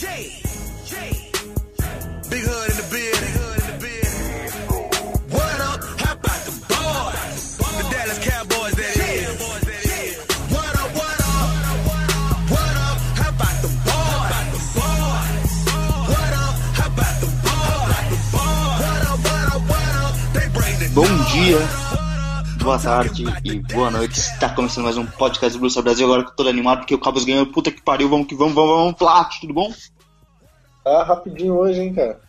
[0.00, 0.08] Big
[2.40, 4.08] hood in the bed, big hood in the bed.
[5.28, 5.84] What up?
[6.00, 7.58] How about the boys?
[7.60, 9.36] The Dallas Cowboys, that is.
[10.48, 11.52] What up, what up?
[12.48, 12.96] What up?
[13.20, 14.72] How about the boys?
[14.72, 14.96] What
[16.32, 16.56] up?
[16.80, 18.24] How about the boys?
[18.32, 20.16] What up, what up, what up?
[20.32, 21.60] They bring the Bom dia,
[22.62, 24.18] boa tarde e boa noite.
[24.18, 26.94] Está começando mais um podcast do Blues Brasil agora que eu tô todo animado porque
[26.94, 27.46] o Cabos ganhou.
[27.46, 29.72] Puta que pariu, vamos que vamos, vamos, vamos, Plat, tudo bom?
[30.84, 32.20] Tá rapidinho hoje, hein, cara?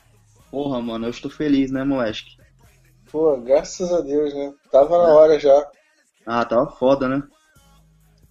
[0.50, 2.38] Porra, mano, eu estou feliz, né, moleque?
[3.12, 4.54] Pô, graças a Deus, né?
[4.72, 5.70] Tava na hora já.
[6.26, 7.22] Ah, tava foda, né?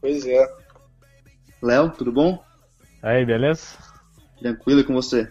[0.00, 0.46] Pois é.
[1.62, 2.42] Léo, tudo bom?
[3.02, 3.76] Aí, beleza?
[4.40, 5.30] Tranquilo e com você?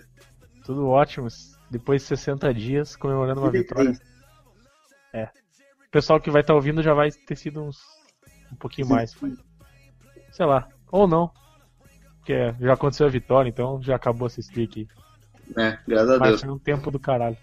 [0.65, 1.27] Tudo ótimo.
[1.71, 3.99] Depois de 60 dias comemorando uma vitória.
[5.13, 5.29] É.
[5.89, 7.77] O pessoal que vai estar ouvindo já vai ter sido uns
[8.51, 8.93] um pouquinho Sim.
[8.93, 9.15] mais.
[10.31, 10.67] Sei lá.
[10.91, 11.31] Ou não.
[12.19, 14.87] Porque já aconteceu a vitória, então já acabou essa streak.
[15.57, 16.41] É, graças a Mas Deus.
[16.41, 17.37] foi um tempo do caralho.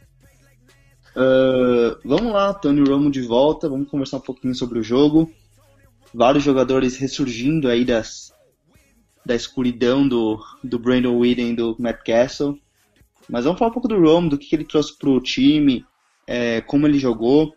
[1.17, 5.33] Ah, vamos lá, Tony Romo de volta, vamos conversar um pouquinho sobre o jogo.
[6.15, 8.33] Vários jogadores ressurgindo aí das,
[9.25, 12.61] da escuridão do, do Brandon Whedon e do Matt Castle.
[13.29, 15.85] Mas vamos falar um pouco do Romo, do que, que ele trouxe pro time,
[16.27, 17.53] é, como ele jogou.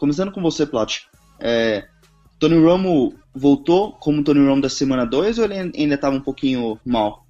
[0.00, 1.02] Começando com você, Plat.
[1.38, 1.84] É,
[2.38, 6.80] Tony Romo voltou como Tony Romo da semana 2 ou ele ainda estava um pouquinho
[6.86, 7.26] mal?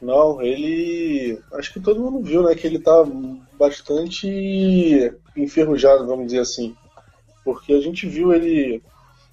[0.00, 1.36] Não, ele.
[1.54, 2.54] Acho que todo mundo viu, né?
[2.54, 3.04] Que ele tá
[3.58, 6.76] bastante enferrujado, vamos dizer assim.
[7.44, 8.80] Porque a gente viu ele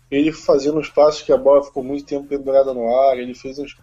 [0.09, 3.59] ele fazendo os passos que a bola ficou muito tempo pendurada no ar, ele fez
[3.59, 3.77] uns.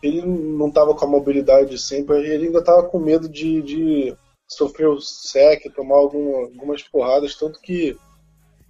[0.00, 4.16] Ele não tava com a mobilidade de sempre, ele ainda tava com medo de, de
[4.54, 7.96] sofrer o sec, tomar alguma- algumas porradas, tanto que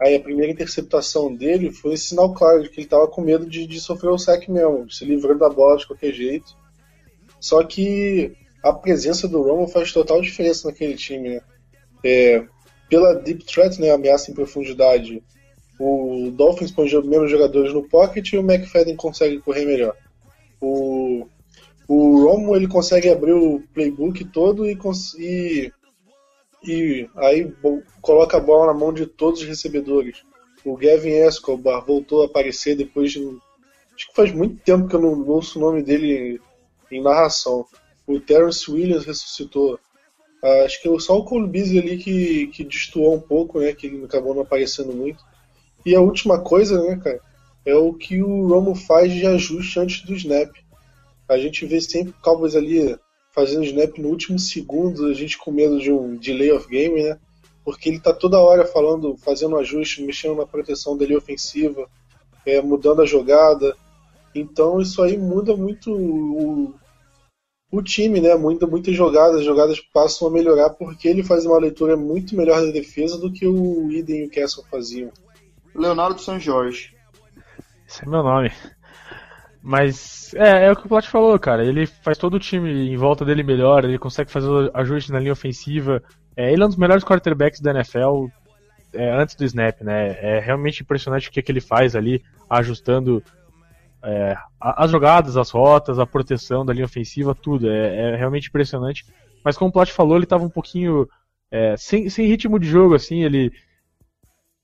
[0.01, 3.67] aí a primeira interceptação dele foi sinal claro de que ele tava com medo de,
[3.67, 6.57] de sofrer o sec mesmo, se livrando da bola de qualquer jeito.
[7.41, 11.41] Só que a presença do Romo faz total diferença naquele time, né?
[12.03, 12.45] É,
[12.89, 15.23] pela deep threat, né, ameaça em profundidade,
[15.79, 19.97] o Dolphins põe os mesmos jogadores no pocket e o McFadden consegue correr melhor.
[20.61, 21.27] O,
[21.87, 24.79] o Romo ele consegue abrir o playbook todo e,
[25.19, 25.73] e,
[26.65, 27.53] e aí
[28.01, 30.23] coloca a bola na mão de todos os recebedores.
[30.65, 33.21] O Gavin Escobar voltou a aparecer depois de.
[33.95, 36.41] Acho que faz muito tempo que eu não ouço o nome dele
[36.91, 37.67] em narração.
[38.07, 39.79] O Terrence Williams ressuscitou.
[40.43, 43.73] Ah, acho que só o Cole ali que, que destoou um pouco, né?
[43.73, 45.23] Que ele acabou não aparecendo muito.
[45.85, 47.21] E a última coisa, né, cara,
[47.65, 50.51] é o que o Romo faz de ajuste antes do snap.
[51.29, 52.97] A gente vê sempre o Cowboys ali
[53.35, 57.19] fazendo snap no último segundo, a gente com medo de um delay of game, né?
[57.65, 61.89] Porque ele tá toda hora falando, fazendo ajuste, mexendo na proteção dele ofensiva,
[62.47, 63.75] é, mudando a jogada.
[64.35, 66.75] Então isso aí muda muito o,
[67.73, 68.35] o time, né?
[68.37, 72.61] Muda muitas jogadas, as jogadas passam a melhorar porque ele faz uma leitura muito melhor
[72.65, 75.11] da defesa do que o Eden e o Castle faziam.
[75.75, 76.95] Leonardo São Jorge.
[77.89, 78.53] Esse é meu nome.
[79.67, 81.65] Mas é, é o que o Plat falou, cara.
[81.65, 85.19] Ele faz todo o time em volta dele melhor, ele consegue fazer o ajuste na
[85.19, 86.03] linha ofensiva.
[86.37, 88.27] É, ele é um dos melhores quarterbacks da NFL
[88.93, 90.19] é, antes do snap, né?
[90.21, 93.23] É realmente impressionante o que, que ele faz ali, ajustando
[94.03, 97.71] é, as jogadas, as rotas, a proteção da linha ofensiva, tudo.
[97.71, 99.07] É, é realmente impressionante.
[99.43, 101.09] Mas como o Plat falou, ele tava um pouquinho
[101.51, 103.51] é, sem, sem ritmo de jogo, assim, ele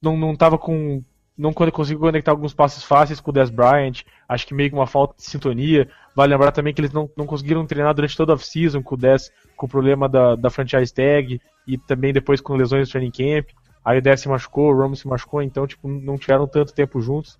[0.03, 1.03] não, não tava com.
[1.41, 4.03] Não con- conseguiu conectar alguns passes fáceis com o Des Bryant.
[4.28, 5.89] Acho que meio que uma falta de sintonia.
[6.15, 8.99] Vale lembrar também que eles não, não conseguiram treinar durante toda a off-season com o
[8.99, 13.11] Des com o problema da, da franchise tag e também depois com lesões no training
[13.11, 13.49] camp.
[13.84, 17.01] Aí o Des se machucou, o Romo se machucou, então tipo, não tiveram tanto tempo
[17.01, 17.39] juntos.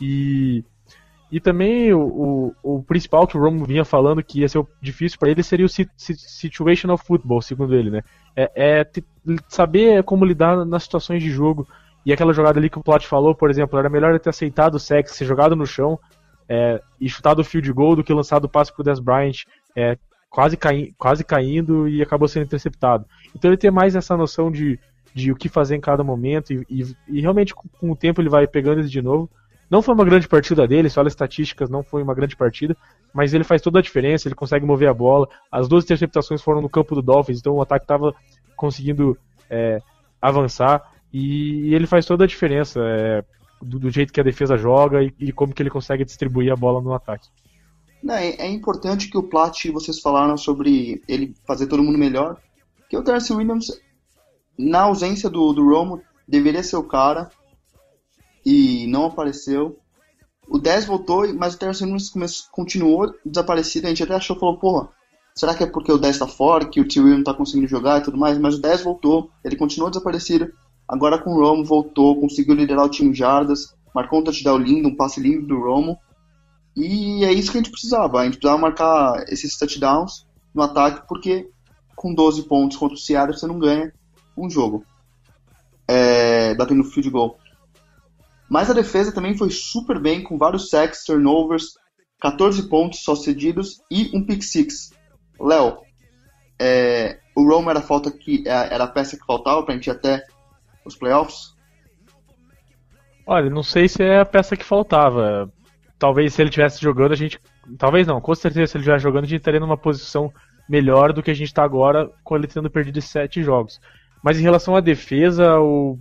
[0.00, 0.64] E,
[1.30, 5.18] e também o, o, o principal que o Romo vinha falando que ia ser difícil
[5.18, 8.02] para ele seria o si- si- situational football, segundo ele, né?
[8.36, 8.86] É, é
[9.48, 11.66] saber como lidar nas situações de jogo.
[12.04, 14.74] E aquela jogada ali que o Plat falou, por exemplo, era melhor ele ter aceitado
[14.74, 15.98] o sec, ser jogado no chão
[16.48, 19.44] é, e chutado o field goal do que lançado o passe pro Des Bryant,
[19.74, 19.96] é,
[20.28, 23.06] quase, cai, quase caindo e acabou sendo interceptado.
[23.34, 24.78] Então ele tem mais essa noção de,
[25.14, 28.20] de o que fazer em cada momento e, e- e realmente com, com o tempo
[28.20, 29.30] ele vai pegando isso de novo.
[29.70, 32.76] Não foi uma grande partida dele, só as estatísticas, não foi uma grande partida,
[33.14, 35.26] mas ele faz toda a diferença, ele consegue mover a bola.
[35.50, 38.14] As duas interceptações foram no campo do Dolphins, então o ataque estava
[38.54, 39.16] conseguindo
[39.48, 39.80] é,
[40.20, 40.82] avançar
[41.14, 43.24] e, ele faz toda a diferença é,
[43.62, 46.56] do, do jeito que a defesa joga e, e como que ele consegue distribuir a
[46.56, 47.28] bola no ataque.
[48.02, 52.36] Não, é, é importante que o Plat, vocês falaram sobre ele fazer todo mundo melhor,
[52.90, 53.66] que o Darcy Williams,
[54.58, 57.30] na ausência do, do Romo, deveria ser o cara
[58.44, 59.78] e não apareceu.
[60.48, 63.86] O 10 voltou, mas o Darcy Williams come- continuou desaparecido.
[63.86, 64.88] A gente até achou, falou, porra,
[65.34, 68.00] será que é porque o 10 tá fora, que o Tio não tá conseguindo jogar
[68.00, 68.36] e tudo mais?
[68.38, 70.52] Mas o 10 voltou, ele continuou desaparecido.
[70.88, 74.96] Agora com o Romo voltou, conseguiu liderar o time jardas, marcou um touchdown lindo, um
[74.96, 75.98] passe lindo do Romo.
[76.76, 78.20] E é isso que a gente precisava.
[78.20, 81.48] A gente precisava marcar esses touchdowns no ataque, porque
[81.94, 83.92] com 12 pontos contra o Seattle você não ganha
[84.36, 84.84] um jogo.
[85.86, 87.38] É, batendo field goal.
[88.48, 91.74] Mas a defesa também foi super bem, com vários sacks, turnovers,
[92.20, 94.90] 14 pontos só cedidos e um pick six.
[95.40, 95.78] Léo,
[96.58, 99.76] é, o Rome era a falta que é, era a peça que faltava para a
[99.76, 100.22] gente até
[100.84, 101.54] os playoffs?
[103.26, 105.50] Olha, não sei se é a peça que faltava.
[105.98, 107.40] Talvez se ele estivesse jogando, a gente.
[107.78, 110.32] Talvez não, com certeza se ele estivesse jogando, a gente estaria numa posição
[110.68, 113.80] melhor do que a gente está agora, com ele tendo perdido sete jogos.
[114.22, 115.98] Mas em relação à defesa, o...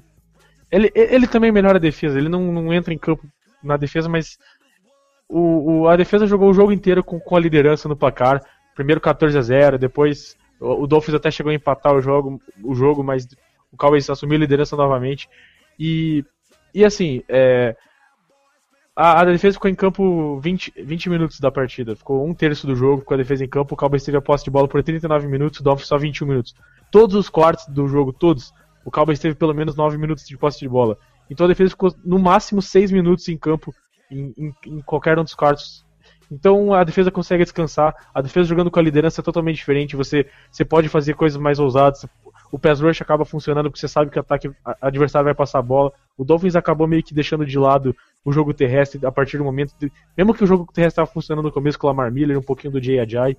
[0.72, 2.18] ele, ele também melhora a defesa.
[2.18, 3.26] Ele não, não entra em campo
[3.64, 4.38] na defesa, mas
[5.30, 8.42] o, o, a defesa jogou o jogo inteiro com, com a liderança no placar.
[8.76, 12.76] Primeiro 14 a 0, depois o, o Dolphins até chegou a empatar o jogo, o
[12.76, 13.28] jogo mas
[13.74, 15.28] o Cowboys assumiu a liderança novamente.
[15.80, 16.24] E,
[16.74, 17.76] e assim, é,
[18.96, 21.96] a, a, defesa ficou em campo 20, 20 minutos da partida.
[21.96, 23.74] Ficou um terço do jogo com a defesa em campo.
[23.74, 26.56] O Cowboys teve a posse de bola por 39 minutos, o Dolphins só 21 minutos.
[26.92, 28.54] Todos os quartos do jogo, todos,
[28.86, 30.98] o Cowboys teve pelo menos 9 minutos de posse de bola.
[31.30, 33.74] Então a defesa ficou no máximo 6 minutos em campo
[34.12, 35.84] em, em, em qualquer um dos quartos
[36.34, 37.96] então a defesa consegue descansar.
[38.14, 39.96] A defesa jogando com a liderança é totalmente diferente.
[39.96, 42.06] Você, você pode fazer coisas mais ousadas.
[42.54, 45.64] O pass rush acaba funcionando porque você sabe que o ataque adversário vai passar a
[45.64, 45.92] bola.
[46.16, 49.74] O Dolphins acabou meio que deixando de lado o jogo terrestre a partir do momento.
[49.80, 52.44] De, mesmo que o jogo terrestre estava funcionando no começo com o Lamar Miller, um
[52.44, 53.36] pouquinho do Jay Ajay.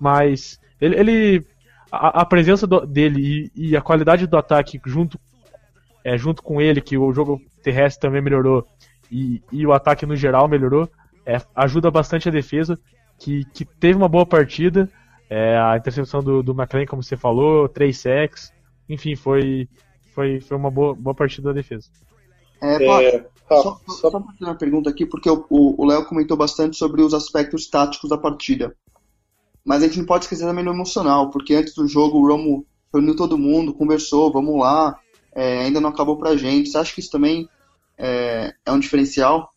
[0.00, 1.46] Mas ele, ele
[1.92, 5.20] a, a, presença do, dele e, e, a qualidade do ataque junto,
[6.02, 8.66] é, junto com ele, que o jogo terrestre também melhorou
[9.12, 10.90] e, e o ataque no geral melhorou,
[11.26, 12.78] é, ajuda bastante a defesa,
[13.18, 14.88] que, que teve uma boa partida.
[15.30, 18.52] É, a intercepção do, do McLean, como você falou, três sacks,
[18.88, 19.68] enfim, foi,
[20.14, 21.88] foi, foi uma boa, boa partida da defesa.
[22.60, 27.02] É, é, só, só para fazer uma pergunta aqui, porque o Léo comentou bastante sobre
[27.02, 28.74] os aspectos táticos da partida.
[29.64, 32.66] Mas a gente não pode esquecer também do emocional, porque antes do jogo o Romo
[32.92, 34.98] reuniu todo mundo, conversou, vamos lá,
[35.34, 36.70] é, ainda não acabou pra gente.
[36.70, 37.48] Você acha que isso também
[37.96, 39.52] é, é um diferencial?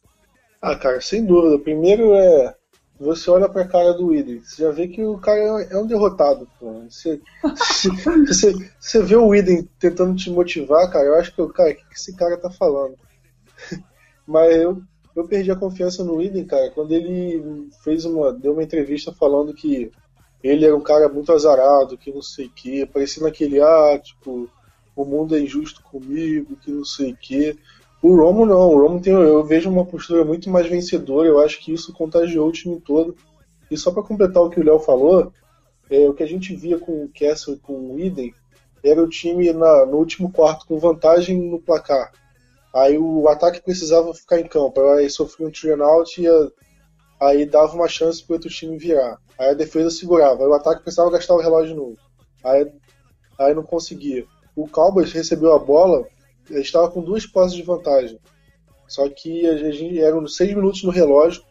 [0.62, 1.58] Ah, cara, sem dúvida.
[1.60, 2.56] Primeiro é.
[3.02, 6.48] Você olha pra cara do Widen, você já vê que o cara é um derrotado.
[6.60, 6.84] Pô.
[6.88, 7.20] Você,
[8.28, 11.84] você, você vê o Widen tentando te motivar, cara, eu acho que, cara, o que
[11.96, 12.96] esse cara tá falando?
[14.28, 14.84] Mas eu,
[15.16, 18.32] eu perdi a confiança no Widen, cara, quando ele fez uma.
[18.32, 19.92] deu uma entrevista falando que
[20.44, 24.48] ele era um cara muito azarado, que não sei o que, parecendo aquele, ah, tipo,
[24.96, 27.58] o mundo é injusto comigo, que não sei o que.
[28.02, 31.60] O Romo não, o Romo tem, eu vejo uma postura muito mais vencedora, eu acho
[31.60, 33.16] que isso contagiou o time todo.
[33.70, 35.32] E só para completar o que o Léo falou,
[35.90, 38.34] é, o que a gente via com o Castle e com o Eden
[38.84, 42.12] era o time na, no último quarto com vantagem no placar.
[42.74, 46.28] Aí o ataque precisava ficar em campo, aí sofria um three out e
[47.20, 49.20] aí dava uma chance para outro time virar.
[49.38, 51.98] Aí a defesa segurava, aí o ataque precisava gastar o relógio novo.
[52.44, 52.72] Aí,
[53.38, 54.26] aí não conseguia.
[54.56, 56.08] O Cowboys recebeu a bola
[56.50, 58.20] ele estava com duas posses de vantagem.
[58.88, 61.44] Só que a gente eram seis minutos no relógio.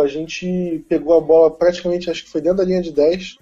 [0.00, 3.38] A gente pegou a bola praticamente, acho que foi dentro da linha de 10,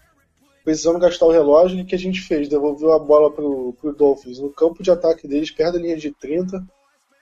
[0.64, 1.78] precisando gastar o relógio.
[1.78, 2.48] E o que a gente fez?
[2.48, 6.12] Devolveu a bola para o Dolphins no campo de ataque deles, perto da linha de
[6.12, 6.64] 30,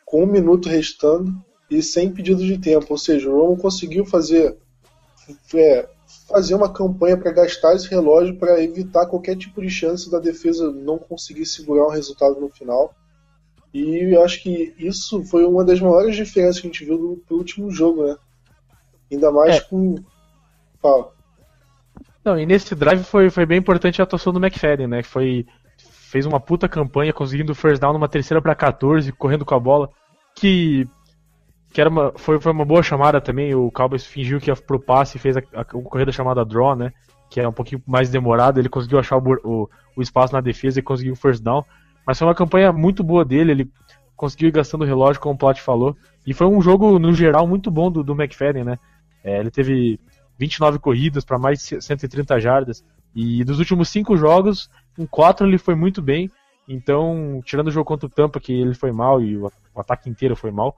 [0.04, 1.32] com um minuto restando
[1.70, 2.86] e sem pedido de tempo.
[2.90, 4.58] Ou seja, o Roman conseguiu fazer,
[5.54, 5.88] é,
[6.28, 10.70] fazer uma campanha para gastar esse relógio para evitar qualquer tipo de chance da defesa
[10.70, 12.94] não conseguir segurar o resultado no final.
[13.72, 17.22] E eu acho que isso foi uma das maiores diferenças que a gente viu do,
[17.28, 18.16] do último jogo, né?
[19.10, 19.60] Ainda mais é.
[19.60, 19.96] com.
[20.80, 21.12] Fala.
[22.24, 25.02] Não, e nesse drive foi, foi bem importante a atuação do McFadden, né?
[25.02, 25.46] Que foi,
[25.78, 29.88] fez uma puta campanha, conseguindo first down numa terceira para 14, correndo com a bola.
[30.34, 30.86] Que,
[31.72, 33.54] que era uma, foi, foi uma boa chamada também.
[33.54, 36.74] O Cowboys fingiu que ia pro passe e fez a, a, a corrida chamada draw,
[36.74, 36.92] né?
[37.30, 38.58] Que é um pouquinho mais demorado.
[38.58, 41.64] Ele conseguiu achar o, o, o espaço na defesa e conseguiu o first down.
[42.06, 43.70] Mas foi uma campanha muito boa dele, ele
[44.16, 45.96] conseguiu ir gastando o relógio, como o Plot falou.
[46.26, 48.78] E foi um jogo, no geral, muito bom do, do McFadden, né?
[49.24, 49.98] É, ele teve
[50.38, 52.84] 29 corridas para mais de 130 jardas.
[53.14, 56.30] E dos últimos cinco jogos, em quatro ele foi muito bem.
[56.68, 60.36] Então, tirando o jogo contra o Tampa, que ele foi mal e o, ataque inteiro
[60.36, 60.76] foi mal.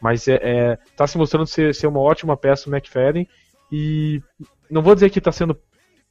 [0.00, 3.26] Mas é, é, tá se mostrando ser, ser uma ótima peça o McFadden.
[3.72, 4.22] E
[4.70, 5.56] não vou dizer que está sendo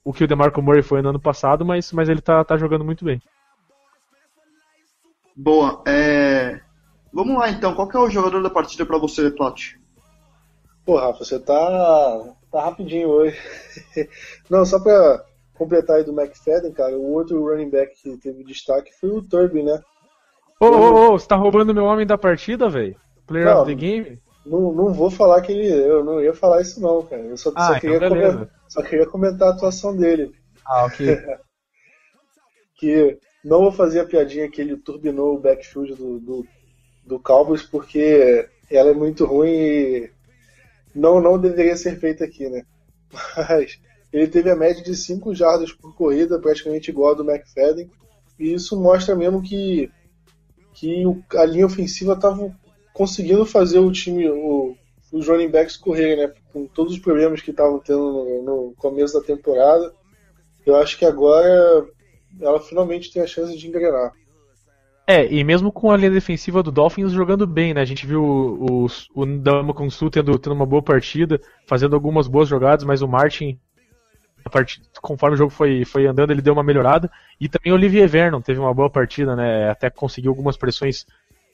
[0.03, 2.85] o que o DeMarco Murray foi no ano passado, mas, mas ele tá, tá jogando
[2.85, 3.21] muito bem.
[5.41, 5.81] Boa.
[5.87, 6.59] É...
[7.13, 7.73] Vamos lá então.
[7.73, 9.79] Qual é o jogador da partida para você, Plot?
[10.85, 13.37] Pô, Rafa, você tá Tá rapidinho hoje.
[14.49, 18.91] Não, só pra completar aí do McFadden, cara, o outro running back que teve destaque
[18.99, 19.81] foi o Turby, né?
[20.59, 22.95] Ô, ô, ô, você tá roubando meu homem da partida, velho?
[23.27, 23.61] Player Não.
[23.61, 24.19] of the game?
[24.45, 25.67] Não, não vou falar que ele.
[25.67, 27.21] Eu não ia falar isso não, cara.
[27.21, 30.33] Eu só, Ah, só então queria, comentar, só queria comentar a atuação dele.
[30.65, 31.17] Ah, ok.
[32.75, 36.47] Que não vou fazer a piadinha que ele turbinou o backfield do, do,
[37.05, 40.11] do Cowboys porque ela é muito ruim e
[40.95, 42.63] não, não deveria ser feita aqui, né?
[43.37, 43.79] Mas
[44.11, 47.89] ele teve a média de 5 jardas por corrida, praticamente igual a do McFadden,
[48.39, 49.91] e isso mostra mesmo que,
[50.73, 51.03] que
[51.35, 52.55] a linha ofensiva estava
[52.93, 54.75] conseguindo fazer o time, o-
[55.11, 56.33] os running backs correrem, né?
[56.53, 57.99] Com todos os problemas que estavam tendo
[58.43, 59.93] no, no começo da temporada.
[60.65, 61.87] Eu acho que agora
[62.39, 64.11] ela finalmente tem a chance de engrenar.
[65.07, 67.81] É, e mesmo com a linha defensiva do Dolphins jogando bem, né?
[67.81, 72.27] A gente viu o, o, o Ndamukong Suh tendo, tendo uma boa partida, fazendo algumas
[72.27, 73.59] boas jogadas, mas o Martin,
[75.01, 77.09] conforme o jogo foi, foi andando, ele deu uma melhorada.
[77.41, 79.71] E também o Olivier Vernon teve uma boa partida, né?
[79.71, 81.07] Até conseguiu algumas pressões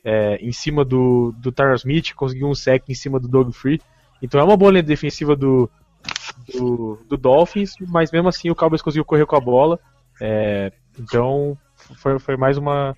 [0.03, 3.79] é, em cima do, do Tyler Smith, conseguiu um sec em cima do Doug Free.
[4.21, 5.69] Então é uma boa linha defensiva do,
[6.53, 9.79] do, do Dolphins, mas mesmo assim o Cowboys conseguiu correr com a bola.
[10.21, 11.57] É, então
[11.97, 12.95] foi, foi mais uma,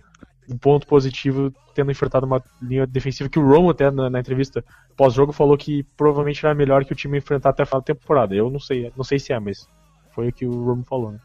[0.50, 4.64] um ponto positivo tendo enfrentado uma linha defensiva que o Romo até na, na entrevista
[4.96, 8.34] pós-jogo falou que provavelmente era melhor que o time enfrentar até a final da temporada.
[8.34, 9.68] Eu não sei, não sei se é, mas
[10.14, 11.12] foi o que o Romo falou.
[11.12, 11.20] Né?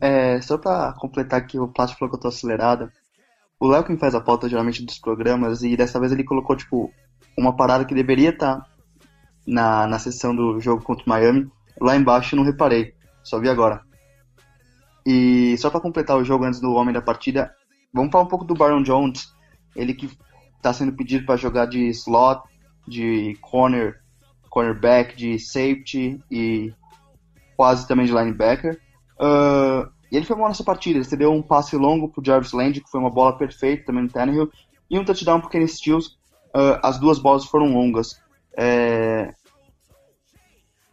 [0.00, 2.90] É, só pra completar aqui, o Plástico falou que eu tô acelerado.
[3.60, 6.90] O Léo quem faz a pauta geralmente dos programas, e dessa vez ele colocou, tipo,
[7.38, 8.66] uma parada que deveria estar
[9.46, 11.48] na, na sessão do jogo contra o Miami.
[11.80, 13.82] Lá embaixo eu não reparei, só vi agora.
[15.06, 17.54] E só pra completar o jogo antes do homem da partida,
[17.92, 19.32] vamos falar um pouco do Baron Jones.
[19.74, 20.10] Ele que
[20.60, 22.42] tá sendo pedido pra jogar de slot,
[22.86, 24.00] de corner,
[24.48, 26.72] cornerback, de safety e
[27.56, 28.80] quase também de linebacker.
[29.18, 30.98] Ah, e ele foi bom nessa partida.
[30.98, 34.10] Ele cedeu um passe longo pro Jarvis Landry, que foi uma bola perfeita também no
[34.10, 34.50] Tannehill,
[34.90, 36.16] e um touchdown pro Kenny Stills.
[36.54, 38.20] Ah, as duas bolas foram longas.
[38.56, 39.34] É...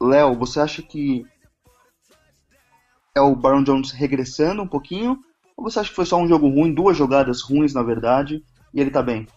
[0.01, 1.25] Léo, você acha que
[3.19, 5.19] é o Baron Jones regressando um pouquinho?
[5.55, 8.79] Ou você acha que foi só um jogo ruim, duas jogadas ruins na verdade, e
[8.79, 9.27] ele tá bem?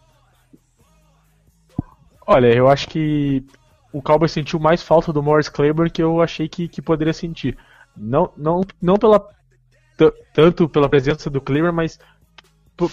[2.27, 3.45] Olha, eu acho que
[3.93, 7.59] o Cowboys sentiu mais falta do Morris Claiborne que eu achei que, que poderia sentir.
[7.97, 9.27] Não, não, não pela
[10.33, 11.99] tanto pela presença do Claiborne, mas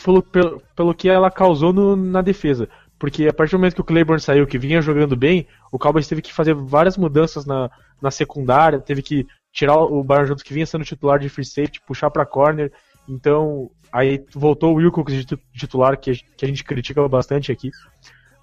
[0.04, 2.68] pelo, pelo, pelo que ela causou no- na defesa.
[3.00, 6.08] Porque a partir do momento que o Claiborne saiu, que vinha jogando bem, o Cowboys
[6.08, 10.54] teve que fazer várias mudanças na, na secundária, teve que tirar o Baron Jones que
[10.54, 12.72] vinha sendo titular de free safety, puxar para corner.
[13.08, 17.72] Então, aí voltou o Wilcox de tu- titular, que, a- gente critica bastante aqui.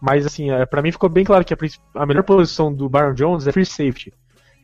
[0.01, 1.57] Mas assim, é, para mim ficou bem claro que a,
[1.95, 4.13] a melhor posição do Baron Jones é free safety.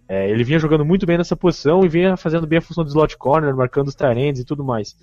[0.09, 2.91] É, ele vinha jogando muito bem nessa posição e vinha fazendo bem a função de
[2.91, 4.95] slot corner, marcando os tight ends e tudo mais.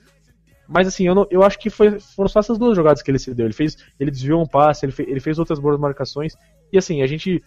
[0.67, 3.17] Mas assim, eu, não- eu acho que foi- foram só essas duas jogadas que ele
[3.17, 3.48] se deu.
[3.48, 6.36] Ele fez, ele desviou um passe, ele, fe- ele fez outras boas marcações.
[6.72, 7.41] E assim, a gente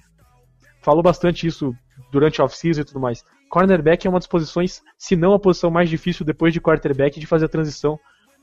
[0.80, 1.72] falou bastante isso
[2.10, 3.22] durante a off-season e tudo mais.
[3.52, 7.26] Cornerback é uma das posições, se não a posição mais difícil depois de quarterback de
[7.26, 8.00] fazer a transição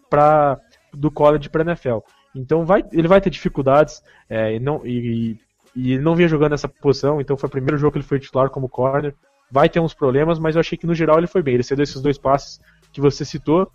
[0.08, 0.60] para
[0.94, 1.98] do college para NFL.
[2.36, 5.36] Então vai, ele vai ter dificuldades é, e, não, e,
[5.76, 8.20] e ele não vinha jogando nessa posição, então foi o primeiro jogo que ele foi
[8.20, 9.16] titular como corner.
[9.52, 11.56] Vai ter uns problemas, mas eu achei que no geral ele foi bem.
[11.56, 12.60] Ele cedeu esses dois passes
[12.94, 13.72] que você citou.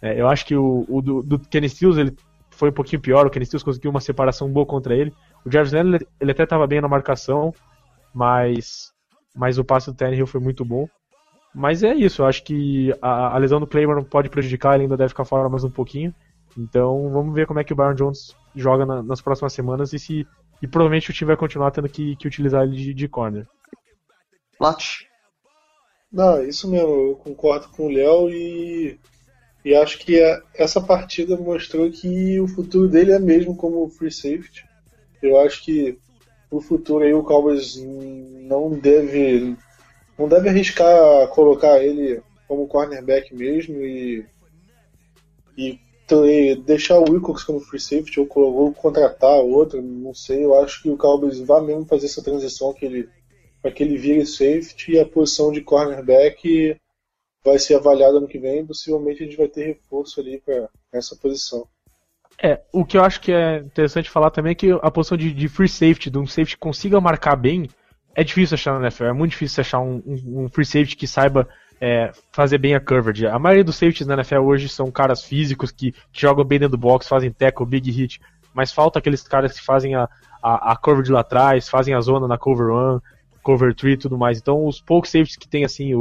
[0.00, 2.14] É, eu acho que o, o do, do Kenny Stills ele
[2.48, 3.26] foi um pouquinho pior.
[3.26, 5.12] O Kenny Stills conseguiu uma separação boa contra ele.
[5.44, 7.52] O Jarvis Landry ele, até estava bem na marcação,
[8.14, 8.92] mas,
[9.36, 10.88] mas o passe do Tannehill foi muito bom.
[11.54, 14.96] Mas é isso, eu acho que a, a lesão do Claymore pode prejudicar, ele ainda
[14.96, 16.14] deve ficar fora mais um pouquinho.
[16.56, 19.98] Então vamos ver como é que o Byron Jones joga na- nas próximas semanas e
[19.98, 20.26] se
[20.62, 23.46] e provavelmente o time vai continuar tendo que, que utilizar ele de, de corner.
[24.58, 24.82] Plat,
[26.10, 28.98] Não, isso mesmo, eu concordo com o Léo e,
[29.64, 34.12] e acho que a- essa partida mostrou que o futuro dele é mesmo como free
[34.12, 34.64] safety.
[35.22, 35.98] Eu acho que
[36.50, 39.56] no futuro aí o Cowboys não deve
[40.18, 44.24] não deve arriscar colocar ele como cornerback mesmo e,
[45.56, 50.44] e t- deixar o Wilcox como free safety ou, ou contratar outro, não sei.
[50.44, 53.08] Eu acho que o Cowboys vai mesmo fazer essa transição que ele
[53.60, 56.76] para que ele vire safety e a posição de cornerback
[57.44, 58.64] vai ser avaliada ano que vem.
[58.64, 61.66] Possivelmente a gente vai ter reforço ali para essa posição.
[62.42, 65.32] É, o que eu acho que é interessante falar também é que a posição de,
[65.32, 67.68] de free safety, de um safety que consiga marcar bem,
[68.14, 69.04] é difícil achar na NFL.
[69.04, 71.48] É muito difícil achar um, um- um free safety que saiba
[71.80, 73.26] é, fazer bem a coverage.
[73.26, 76.76] A maioria dos safeties na NFL hoje são caras físicos que, que jogam bem dentro
[76.76, 78.18] do box, fazem tackle, big hit,
[78.54, 80.08] mas falta aqueles caras que fazem a,
[80.42, 83.00] a, a coverage lá atrás, fazem a zona na cover one,
[83.42, 84.38] cover 3 e tudo mais.
[84.38, 85.92] Então, os poucos safeties que tem, assim,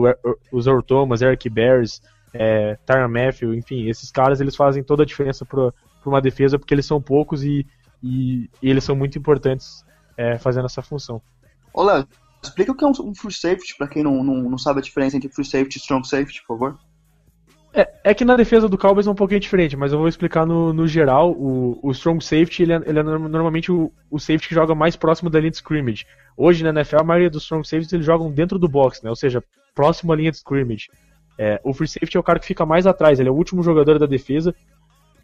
[0.51, 2.01] os Earl Thomas, Eric Bears,
[2.33, 5.45] é, Tyron Matthew, enfim, esses caras, eles fazem toda a diferença
[6.05, 7.65] para uma defesa, porque eles são poucos e,
[8.01, 9.83] e, e eles são muito importantes
[10.15, 11.21] é, fazendo essa função.
[11.75, 12.07] Léo,
[12.41, 14.83] explica o que é um, um free safety, para quem não, não, não sabe a
[14.83, 16.79] diferença entre free safety e strong safety, por favor.
[17.73, 20.45] É, é, que na defesa do Cowboys é um pouquinho diferente, mas eu vou explicar
[20.45, 21.33] no, no geral.
[21.33, 24.95] O, o strong safety ele é, ele é normalmente o, o, safety que joga mais
[24.95, 26.05] próximo da linha de scrimmage.
[26.37, 29.09] Hoje na NFL a maioria dos strong safeties eles jogam dentro do box, né?
[29.09, 29.43] Ou seja,
[29.73, 30.87] próximo à linha de scrimmage.
[31.37, 33.61] É, o free safety é o cara que fica mais atrás, ele é o último
[33.61, 34.55] jogador da defesa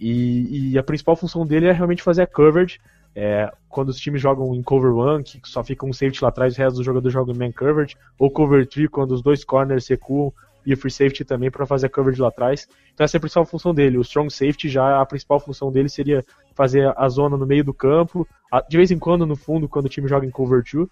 [0.02, 2.80] e, e a principal função dele é realmente fazer a coverage.
[3.14, 6.56] É, quando os times jogam em cover one, que só fica um safety lá atrás,
[6.56, 9.88] o resto dos jogadores jogam em man coverage, ou cover three, quando os dois corners
[9.88, 10.34] recuam
[10.66, 12.68] e o free safety também para fazer a coverage lá atrás.
[12.94, 13.98] Então essa é a principal função dele.
[13.98, 17.74] O strong safety já a principal função dele seria fazer a zona no meio do
[17.74, 18.28] campo,
[18.70, 20.88] de vez em quando no fundo quando o time joga em cover 2,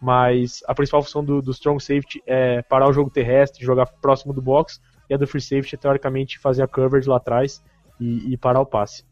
[0.00, 4.32] mas a principal função do, do strong safety é parar o jogo terrestre, jogar próximo
[4.32, 7.62] do box, e a do free safety é teoricamente fazer a coverage lá atrás
[8.02, 9.04] e, e parar o passe.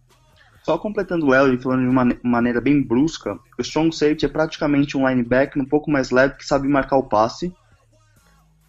[0.63, 4.97] Só completando o Ellie, falando de uma maneira bem brusca, o strong safety é praticamente
[4.97, 7.55] um linebacker um pouco mais leve que sabe marcar o passe,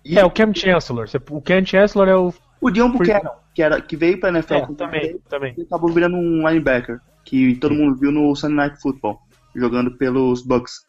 [0.04, 0.18] e...
[0.18, 1.08] É, o Cam Chancellor.
[1.30, 2.34] O Cam Chancellor é o.
[2.60, 5.56] O Dion Buchanan, que, era, que veio pra NFL é, também, também.
[5.58, 9.20] e acabou virando um linebacker, que todo mundo viu no Sunday Night Football,
[9.56, 10.86] jogando pelos Bucks.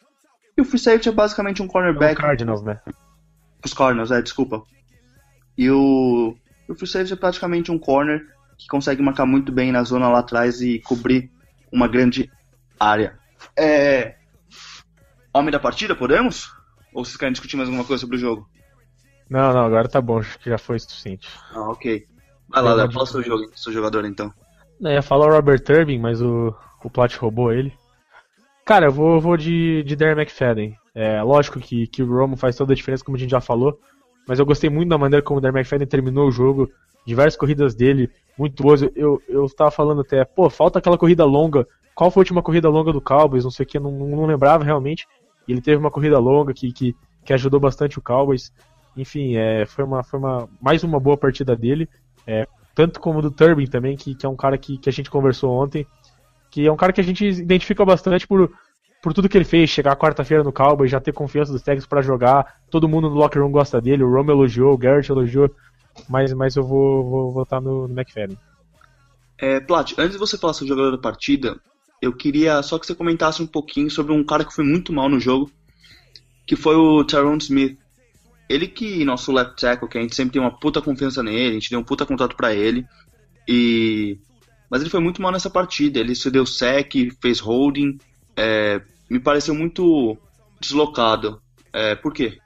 [0.55, 2.13] E o free safety é basicamente um cornerback.
[2.13, 2.79] É Cardinals, né?
[3.65, 4.61] Os Cardinals, é, desculpa.
[5.57, 6.35] E o,
[6.69, 8.23] o free safety é praticamente um corner
[8.57, 11.31] que consegue marcar muito bem na zona lá atrás e cobrir
[11.71, 12.31] uma grande
[12.79, 13.17] área.
[13.57, 14.15] É...
[15.33, 16.51] Homem da partida, podemos?
[16.93, 18.47] Ou vocês querem discutir mais alguma coisa sobre o jogo?
[19.29, 21.27] Não, não, agora tá bom, acho que já foi suficiente.
[21.53, 22.05] Ah, ok.
[22.49, 24.31] Vai lá, Léo, fala seu, jogo, seu jogador então.
[24.79, 27.73] Eu ia falar o Robert Turbin, mas o, o Plat roubou ele.
[28.65, 30.77] Cara, eu vou, vou de, de Darren McFadden.
[30.95, 33.79] É lógico que, que o Romo faz toda a diferença, como a gente já falou,
[34.27, 36.69] mas eu gostei muito da maneira como o Darren McFadden terminou o jogo,
[37.05, 38.81] diversas corridas dele, muito boas.
[38.95, 41.67] Eu, eu tava falando até, pô, falta aquela corrida longa.
[41.93, 43.43] Qual foi a última corrida longa do Cowboys?
[43.43, 45.05] Não sei o que, não, não lembrava realmente.
[45.47, 48.51] Ele teve uma corrida longa que, que, que ajudou bastante o Cowboys.
[48.95, 51.87] Enfim, é, foi, uma, foi uma, mais uma boa partida dele.
[52.25, 55.11] É, tanto como do Turbin também, que, que é um cara que, que a gente
[55.11, 55.85] conversou ontem.
[56.49, 58.51] Que é um cara que a gente identifica bastante por,
[59.03, 62.01] por tudo que ele fez, chegar quarta-feira no Cowboys, já ter confiança dos técnicos para
[62.01, 65.53] jogar, todo mundo no locker room gosta dele, o Rome elogiou, o Garrett elogiou,
[66.07, 68.37] mas, mas eu vou, vou votar no, no McFadden.
[69.37, 71.59] É, Plat, antes de você falar sobre o jogador da partida,
[72.01, 75.09] eu queria só que você comentasse um pouquinho sobre um cara que foi muito mal
[75.09, 75.51] no jogo,
[76.47, 77.77] que foi o Tyrone Smith.
[78.47, 81.53] Ele que, nosso left tackle, que a gente sempre tem uma puta confiança nele, a
[81.59, 82.85] gente deu um puta contrato para ele.
[83.45, 84.17] E
[84.69, 85.99] mas ele foi muito mal nessa partida.
[85.99, 87.97] Ele se deu sec, fez holding,
[88.35, 88.81] é,
[89.13, 90.17] me pareceu muito
[90.59, 91.39] deslocado.
[91.71, 92.39] É, por quê?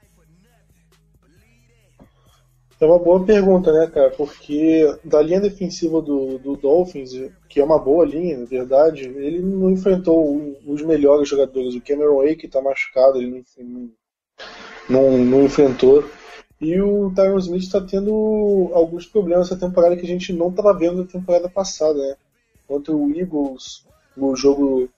[2.78, 4.10] É uma boa pergunta, né, cara?
[4.10, 7.12] Porque da linha defensiva do, do Dolphins,
[7.48, 11.74] que é uma boa linha, na verdade, ele não enfrentou os melhores jogadores.
[11.74, 13.90] O Cameron Wake está machucado, ele não,
[14.90, 16.04] não, não enfrentou.
[16.60, 20.76] E o Tyron Smith está tendo alguns problemas essa temporada que a gente não estava
[20.76, 22.14] vendo na temporada passada, né?
[22.66, 24.90] Contra o Eagles, o jogo.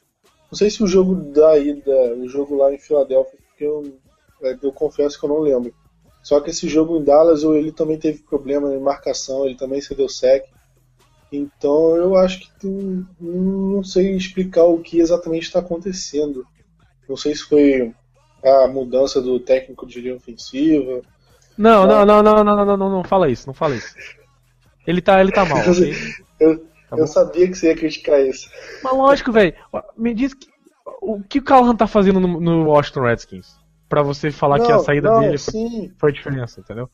[0.51, 3.97] Não sei se o jogo da ida, o jogo lá em Filadélfia, porque eu,
[4.43, 5.73] é, eu confesso que eu não lembro.
[6.23, 10.09] Só que esse jogo em Dallas, ele também teve problema em marcação, ele também cedeu
[10.09, 10.45] sec.
[11.33, 16.45] Então eu acho que tu, não sei explicar o que exatamente está acontecendo.
[17.09, 17.95] Não sei se foi
[18.45, 21.01] a mudança do técnico de linha ofensiva.
[21.57, 23.95] Não, não, não, não, não, não, não, não, fala isso, não fala isso.
[24.87, 25.63] Ele tá, ele tá mal.
[26.41, 28.51] eu, tá eu sabia que você ia criticar isso.
[28.83, 29.55] Mas lógico, velho.
[29.97, 30.49] Me diz que,
[31.01, 33.59] o que o Callahan tá fazendo no, no Washington Redskins?
[33.89, 36.89] Pra você falar não, que a saída não, dele foi, foi a diferença, entendeu?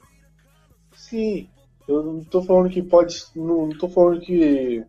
[0.94, 1.48] Sim.
[1.88, 3.24] Eu não tô falando que pode.
[3.34, 4.84] Não, não tô falando que.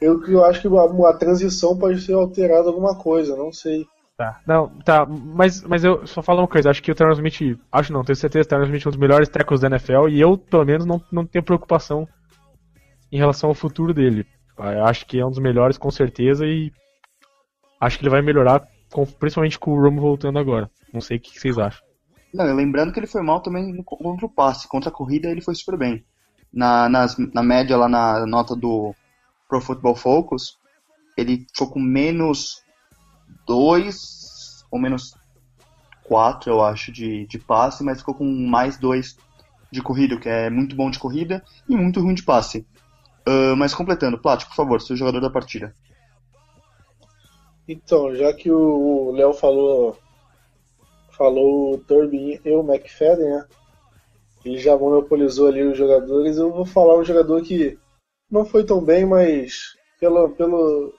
[0.00, 3.86] Eu, eu acho que a, a transição pode ser alterada alguma coisa, não sei.
[4.16, 7.58] Tá, não, tá, mas, mas eu só falo uma coisa, acho que o Terrence Smith,
[7.72, 10.20] acho não, tenho certeza, o Terrence Smith é um dos melhores tackles da NFL e
[10.20, 12.06] eu, pelo menos, não, não tenho preocupação
[13.10, 14.26] em relação ao futuro dele.
[14.58, 16.72] Eu acho que é um dos melhores, com certeza, e
[17.80, 18.66] acho que ele vai melhorar,
[19.18, 20.70] principalmente com o Romo voltando agora.
[20.92, 21.84] Não sei o que vocês acham.
[22.32, 25.54] Não, lembrando que ele foi mal também contra o passe, contra a corrida ele foi
[25.54, 26.04] super bem.
[26.52, 28.94] Na, nas, na média, lá na nota do
[29.48, 30.58] Pro Football Focus,
[31.16, 32.62] ele ficou com menos
[33.46, 35.14] 2 ou menos
[36.04, 39.16] 4, eu acho, de, de passe, mas ficou com mais 2
[39.70, 42.66] de corrida, que é muito bom de corrida e muito ruim de passe.
[43.26, 45.74] Uh, mas completando, Plat, por favor, seu jogador da partida.
[47.66, 49.96] Então, já que o Léo falou
[51.16, 53.46] falou o Turbin e o McFadden, né?
[54.44, 56.36] Ele já monopolizou ali os jogadores.
[56.36, 57.78] Eu vou falar um jogador que
[58.30, 60.92] não foi tão bem, mas pelo, pelo,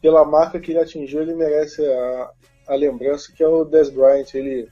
[0.00, 2.30] pela marca que ele atingiu, ele merece a,
[2.68, 4.32] a lembrança, que é o Des Bryant.
[4.34, 4.68] Ele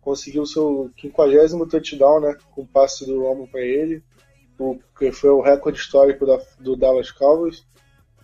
[0.00, 2.36] conseguiu seu 50 touchdown, né?
[2.54, 4.02] Com o passe do Romo para ele,
[4.60, 7.64] o, que foi o recorde histórico da, do Dallas Cowboys.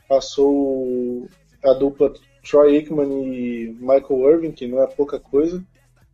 [0.08, 1.28] Passou
[1.64, 2.12] a dupla
[2.48, 5.64] Troy Aikman e Michael Irving, que não é pouca coisa.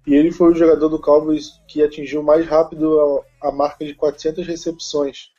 [0.06, 3.94] E ele foi o jogador do Cowboys que atingiu mais rápido a, a marca de
[3.94, 5.30] 400 recepções.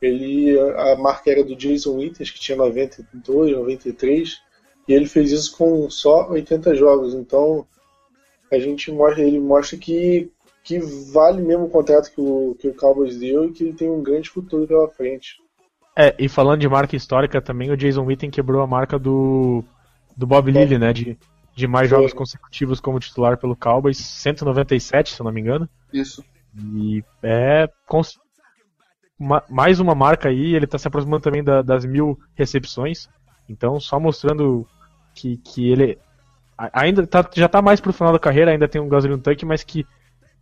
[0.00, 4.40] Ele, a marca era do Jason Winters, que tinha 92, 93,
[4.88, 7.14] e ele fez isso com só 80 jogos.
[7.14, 7.66] Então,
[8.50, 10.30] a gente mostra, ele mostra que,
[10.64, 10.78] que
[11.12, 14.02] vale mesmo o contrato que o, que o Cowboys deu e que ele tem um
[14.02, 15.36] grande futuro pela frente.
[15.96, 19.62] É, e falando de marca histórica também, o Jason Witten quebrou a marca do,
[20.16, 20.92] do Bob Lilly, né?
[20.92, 21.18] De,
[21.54, 21.98] de mais Foi.
[21.98, 25.68] jogos consecutivos como titular pelo Cowboys, 197, se eu não me engano.
[25.92, 26.24] Isso.
[26.56, 28.18] E é cons-
[29.18, 33.08] ma- mais uma marca aí, ele tá se aproximando também da- das mil recepções.
[33.48, 34.66] Então, só mostrando
[35.14, 35.98] que, que ele
[36.72, 39.62] ainda tá, já tá mais pro final da carreira, ainda tem um gasolina tanque, mas
[39.62, 39.86] que,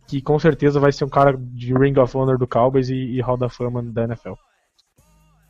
[0.07, 3.21] que com certeza vai ser um cara de Ring of Honor do Cowboys e, e
[3.21, 4.29] Hall da Fama da NFL.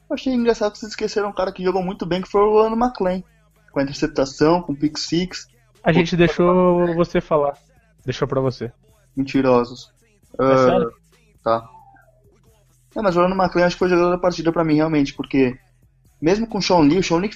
[0.10, 2.60] Eu achei engraçado que vocês esqueceram um cara que jogou muito bem, que foi o
[2.60, 3.24] Ano McLean.
[3.72, 5.48] Com a interceptação, com o pick six,
[5.84, 7.58] A gente deixou você falar.
[8.06, 8.72] Deixou pra você.
[9.16, 9.92] mentirosos.
[10.40, 10.92] É sério?
[11.44, 11.68] Tá.
[12.96, 15.14] É, mas o Ronald McLean acho que foi o jogador da partida pra mim, realmente,
[15.14, 15.56] porque
[16.22, 17.32] mesmo com o Sean Lee, o Sean Lee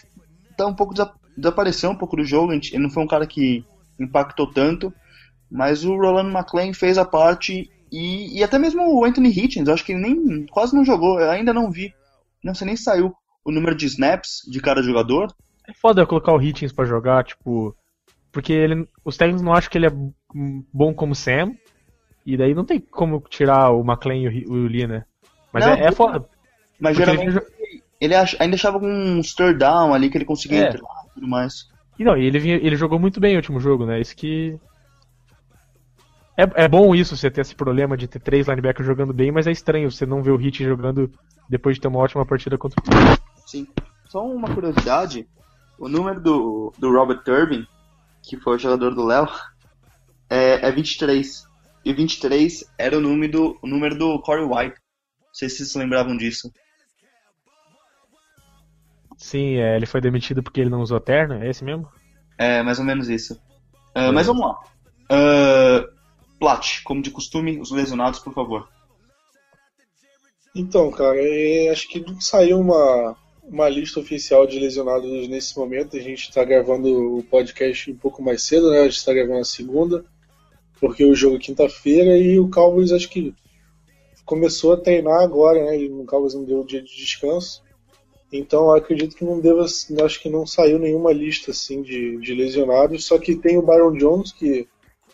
[0.57, 3.65] tá um pouco desa- desapareceu um pouco do jogo, ele não foi um cara que
[3.99, 4.93] impactou tanto,
[5.51, 9.73] mas o Roland McLean fez a parte e, e até mesmo o Anthony Hitchens, eu
[9.73, 11.93] acho que ele nem quase não jogou, eu ainda não vi,
[12.43, 15.27] não sei nem saiu o número de snaps de cada jogador.
[15.67, 17.75] É foda eu colocar o Hitchens pra jogar, tipo.
[18.31, 19.91] Porque ele, os técnicos não acham que ele é
[20.73, 21.53] bom como Sam.
[22.25, 25.05] E daí não tem como tirar o McLean e o, o Lee, né?
[25.53, 26.27] Mas Não, é, é foda.
[26.79, 30.59] Mas geralmente ele- ele ach- ainda achava com um stir down ali que ele conseguia
[30.65, 30.67] É.
[30.69, 31.67] entrar e tudo mais.
[31.97, 34.01] E não, e ele, vinha- ele jogou muito bem no último jogo, né?
[34.01, 34.59] Isso que.
[36.37, 39.47] É, é bom isso, você ter esse problema de ter três linebackers jogando bem, mas
[39.47, 41.09] é estranho você não ver o Hit jogando
[41.49, 43.67] depois de ter uma ótima partida contra o Sim.
[44.09, 45.27] Só uma curiosidade,
[45.79, 47.65] o número do, do Robert Turbin,
[48.21, 49.27] que foi o jogador do Léo,
[50.29, 51.45] é, é 23.
[51.85, 54.79] E 23 era o número do, o número do Corey White.
[55.19, 56.51] Não sei se vocês se lembravam disso.
[59.17, 61.87] Sim, é, ele foi demitido porque ele não usou terno, é esse mesmo?
[62.37, 63.39] É mais ou menos isso.
[63.93, 64.59] Ah, mas vamos lá.
[65.09, 65.94] Uh,
[66.39, 68.67] Plat, como de costume, os lesionados, por favor.
[70.55, 75.97] Então, cara, é, acho que não saiu uma, uma lista oficial de lesionados nesse momento.
[75.97, 78.79] A gente está gravando o podcast um pouco mais cedo, né?
[78.79, 80.05] A gente está gravando na segunda,
[80.79, 83.33] porque o jogo é quinta-feira e o Cowboys acho que
[84.25, 85.77] começou a treinar agora, né?
[85.77, 87.61] E o Cowboys não deu o dia de descanso.
[88.31, 93.05] Então acredito que não deva, acho que não saiu nenhuma lista assim de, de lesionados.
[93.05, 94.67] Só que tem o Byron Jones que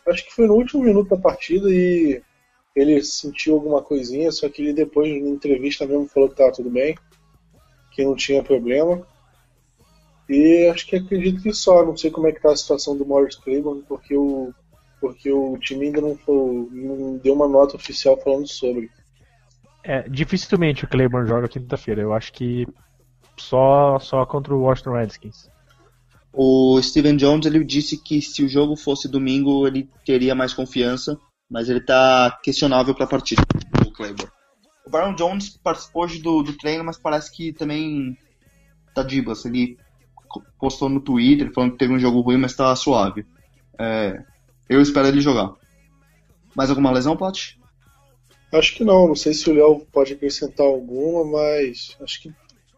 [0.07, 2.21] acho que foi no último minuto da partida e
[2.75, 6.69] ele sentiu alguma coisinha, só que ele depois na entrevista mesmo falou que estava tudo
[6.69, 6.97] bem,
[7.91, 9.05] que não tinha problema.
[10.29, 13.05] E acho que acredito que só, não sei como é que tá a situação do
[13.05, 14.53] Morris Claiborne, porque o
[15.01, 18.87] porque o time ainda não, foi, não deu uma nota oficial falando sobre.
[19.83, 22.03] É, dificilmente o Claiborne joga quinta-feira.
[22.03, 22.67] Eu acho que
[23.35, 25.49] só, só contra o Washington Redskins.
[26.33, 31.19] O Steven Jones ele disse que se o jogo fosse domingo ele teria mais confiança,
[31.49, 33.41] mas ele tá questionável para a partida.
[33.85, 34.31] O Claiborne.
[34.85, 38.17] O Byron Jones participou hoje do, do treino, mas parece que também
[38.95, 39.45] tá de boas.
[39.45, 39.77] Ele
[40.57, 43.25] postou no Twitter falando que teve um jogo ruim, mas tá suave.
[43.77, 44.23] É,
[44.69, 45.53] eu espero ele jogar.
[46.55, 47.55] Mais alguma lesão, Plat?
[48.53, 52.33] Acho que não, não sei se o Léo pode acrescentar alguma, mas acho que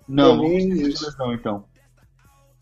[0.07, 1.05] Não, mim, vamos deixar isso.
[1.05, 1.65] lesão então.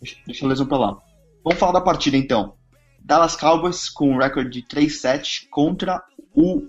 [0.01, 0.97] Deixa, a lesão pra lá.
[1.43, 2.55] Vamos falar da partida então.
[2.99, 6.03] Dallas Cowboys com um recorde de 3-7 contra
[6.35, 6.67] o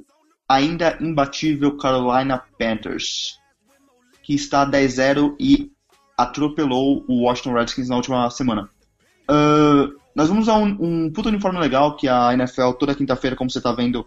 [0.48, 3.38] ainda imbatível Carolina Panthers,
[4.22, 5.70] que está 10-0 e
[6.16, 8.68] atropelou o Washington Redskins na última semana.
[9.28, 13.50] Ah, nós vamos usar um, um puto uniforme legal que a NFL toda quinta-feira, como
[13.50, 14.06] você está vendo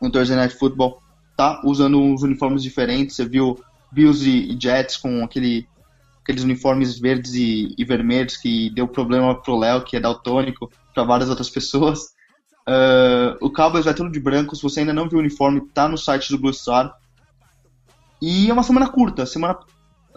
[0.00, 1.00] no Thursday Night Football,
[1.36, 3.14] tá usando uns uniformes diferentes.
[3.14, 3.56] Você viu
[3.92, 5.66] Bills e Jets com aquele,
[6.22, 11.04] aqueles uniformes verdes e, e vermelhos que deu problema pro Léo, que é daltônico, para
[11.04, 12.12] várias outras pessoas.
[12.66, 14.54] Ah, o Cowboys vai tudo de branco.
[14.56, 16.94] Se você ainda não viu o uniforme, tá no site do Blue Star.
[18.20, 19.26] E é uma semana curta.
[19.26, 19.58] Semana,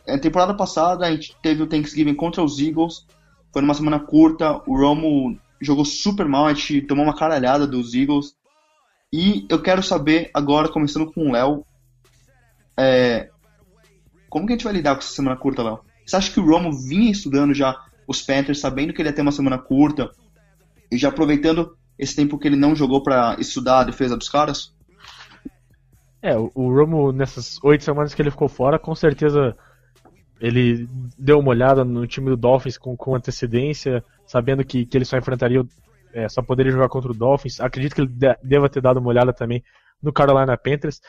[0.06, 3.06] é, temporada passada a gente teve o Thanksgiving contra os Eagles.
[3.52, 4.62] Foi numa semana curta.
[4.68, 8.36] O Romo jogou super mal, a gente tomou uma caralhada dos Eagles.
[9.12, 11.66] E eu quero saber agora, começando com o Léo,
[12.78, 13.30] é,
[14.30, 15.80] como que a gente vai lidar com essa semana curta, Léo?
[16.06, 17.76] Você acha que o Romo vinha estudando já
[18.08, 20.12] os Panthers, sabendo que ele ia ter uma semana curta,
[20.92, 24.74] e já aproveitando esse tempo que ele não jogou para estudar a defesa dos caras?
[26.22, 29.56] É, o, Romo, nessas oito semanas que ele ficou fora, com certeza
[30.40, 30.88] ele
[31.18, 35.18] deu uma olhada no time do Dolphins com, com antecedência, sabendo que, que ele só
[35.18, 35.64] enfrentaria,
[36.14, 37.62] é, só poderia jogar contra o Dolphins.
[37.62, 39.64] Acredito que ele de, deva ter dado uma olhada também
[40.02, 41.00] no Carolina Panthers.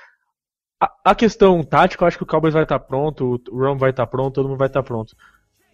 [0.81, 3.91] A, a questão tática, eu acho que o Cowboys vai estar pronto, o Romo vai
[3.91, 5.17] estar pronto, todo mundo vai estar pronto.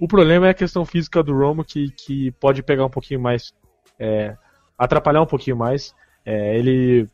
[0.01, 3.53] O problema é a questão física do Romo, que, que pode pegar um pouquinho mais,
[3.99, 4.37] é,
[4.79, 5.95] atrapalhar um pouquinho mais.
[6.25, 7.09] É, ele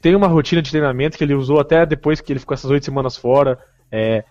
[0.00, 2.84] tem uma rotina de treinamento que ele usou até depois que ele ficou essas oito
[2.84, 3.58] semanas fora.
[3.90, 4.24] É,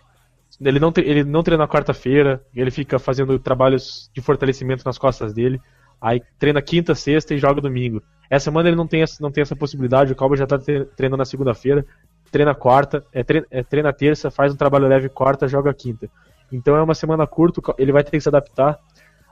[0.60, 5.34] ele não, ele não treina na quarta-feira, ele fica fazendo trabalhos de fortalecimento nas costas
[5.34, 5.60] dele.
[6.02, 8.02] Aí treina quinta, sexta e joga domingo.
[8.30, 11.18] Essa semana ele não tem essa, não tem essa possibilidade, o Cowboy já está treinando
[11.18, 11.86] na segunda-feira,
[12.32, 16.10] treina quarta, é, treina, é, treina terça, faz um trabalho leve quarta, joga quinta.
[16.52, 18.80] Então é uma semana curta, ele vai ter que se adaptar.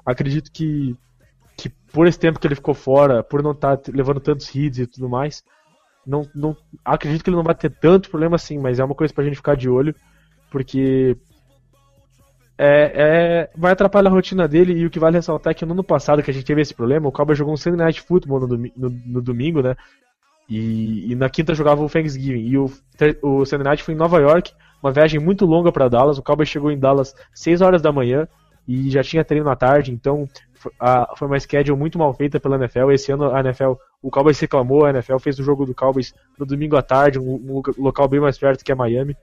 [0.05, 0.95] Acredito que,
[1.57, 4.79] que por esse tempo que ele ficou fora, por não estar tá levando tantos hits
[4.79, 5.43] e tudo mais,
[6.05, 9.13] não, não acredito que ele não vai ter tanto problema assim, mas é uma coisa
[9.13, 9.95] pra gente ficar de olho
[10.51, 11.17] porque
[12.63, 15.73] é, é, vai atrapalhar a rotina dele e o que vale ressaltar é que no
[15.73, 18.41] ano passado que a gente teve esse problema, o Cowboys jogou um Sunday Night Football
[18.41, 19.75] no, domi no, no domingo, né?
[20.47, 22.45] E, e, na quinta jogava o Thanksgiving.
[22.45, 22.65] E o,
[23.23, 24.51] o Sunday Night foi em Nova York,
[24.83, 26.19] uma viagem muito longa para Dallas.
[26.19, 28.27] O Cowboys chegou em Dallas 6 horas da manhã
[28.67, 30.29] e já tinha treino na tarde, então
[30.79, 32.91] a, foi uma schedule muito mal feita pela NFL.
[32.91, 36.45] Esse ano a NFL, o Cowboys reclamou, a NFL fez o jogo do Cowboys no
[36.45, 39.17] domingo à tarde, um, um local bem mais perto que é Miami.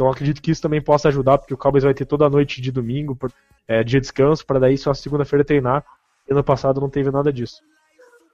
[0.00, 2.62] Então acredito que isso também possa ajudar, porque o Cowboys vai ter toda a noite
[2.62, 3.18] de domingo,
[3.68, 5.84] é, dia de descanso, para daí só segunda-feira treinar.
[6.26, 7.56] E ano passado não teve nada disso.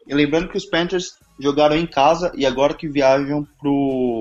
[0.07, 3.45] E lembrando que os Panthers jogaram em casa e agora que viajam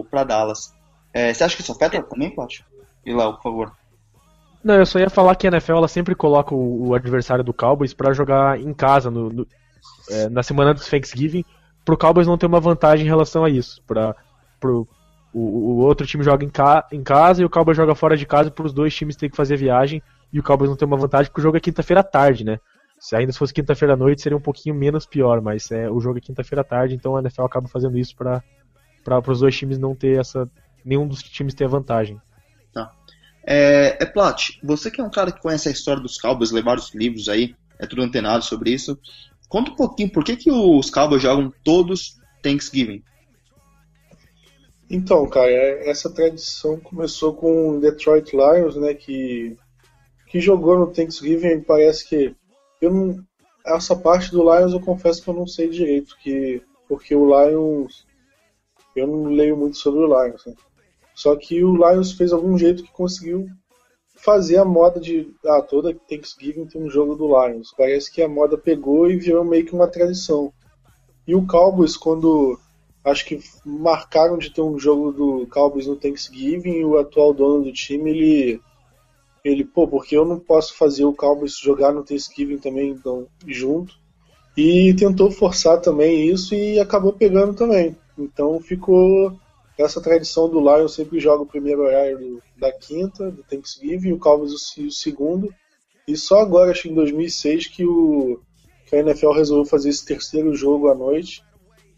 [0.10, 0.74] para Dallas.
[1.14, 2.62] É, você acha que isso afeta também, Plat?
[3.06, 3.72] E lá, por favor.
[4.64, 7.54] Não, eu só ia falar que a NFL ela sempre coloca o, o adversário do
[7.54, 9.48] Cowboys para jogar em casa no, no
[10.10, 11.46] é, na semana do Thanksgiving,
[11.86, 14.16] pro Cowboys não ter uma vantagem em relação a isso, para
[14.60, 14.88] pro,
[15.38, 18.26] o, o outro time joga em, ca, em casa e o Cowboys joga fora de
[18.26, 20.96] casa para os dois times terem que fazer viagem e o Cowboys não tem uma
[20.96, 22.58] vantagem porque o jogo é quinta-feira à tarde, né?
[22.98, 26.20] Se ainda fosse quinta-feira à noite seria um pouquinho menos pior, mas é, o jogo
[26.20, 28.42] é quinta-feira à tarde, então a NFL acaba fazendo isso para
[29.04, 30.50] para os dois times não ter essa
[30.84, 32.20] nenhum dos times ter vantagem.
[32.74, 32.92] Tá.
[33.46, 36.62] É, é Plat, você que é um cara que conhece a história dos Cowboys, lê
[36.62, 38.98] vários livros aí, é tudo antenado sobre isso.
[39.50, 43.04] Conta um pouquinho, por que, que os Cowboys jogam todos Thanksgiving?
[44.90, 49.58] Então, cara, é, essa tradição começou com o Detroit Lions, né, que,
[50.28, 52.36] que jogou no Thanksgiving, parece que
[52.80, 53.26] eu não,
[53.66, 58.06] essa parte do Lions eu confesso que eu não sei direito, que, porque o Lions,
[58.96, 60.54] eu não leio muito sobre o Lions, né?
[61.16, 63.48] Só que o Lions fez algum jeito que conseguiu
[64.16, 67.74] fazer a moda de, ah, toda Thanksgiving tem um jogo do Lions.
[67.76, 70.52] Parece que a moda pegou e virou meio que uma tradição.
[71.28, 72.60] E o Cowboys, quando
[73.06, 77.64] acho que marcaram de ter um jogo do Cowboys no Thanksgiving e o atual dono
[77.64, 78.62] do time, ele
[79.44, 83.94] ele, pô, porque eu não posso fazer o Cowboys jogar no Thanksgiving também então, junto.
[84.58, 87.96] E tentou forçar também isso e acabou pegando também.
[88.18, 89.38] Então ficou
[89.78, 94.18] essa tradição do Lions sempre joga o primeiro horário da quinta, do Thanksgiving, e o
[94.18, 95.54] Cowboys o, o segundo.
[96.08, 98.40] E só agora, acho que em 2006, que, o,
[98.88, 101.44] que a NFL resolveu fazer esse terceiro jogo à noite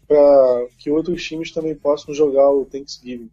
[0.08, 3.30] para que outros times também possam jogar o Thanksgiving.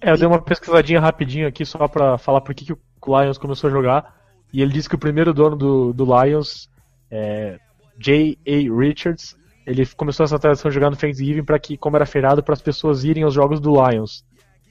[0.00, 3.38] É, eu dei uma pesquisadinha rapidinho aqui só para falar por que, que o Lions
[3.38, 4.16] começou a jogar.
[4.52, 6.70] E ele disse que o primeiro dono do, do Lions,
[7.10, 7.58] é,
[7.98, 8.74] J.A.
[8.74, 13.04] Richards, ele começou essa tradição jogando Thanksgiving para que, como era feriado, para as pessoas
[13.04, 14.24] irem aos jogos do Lions.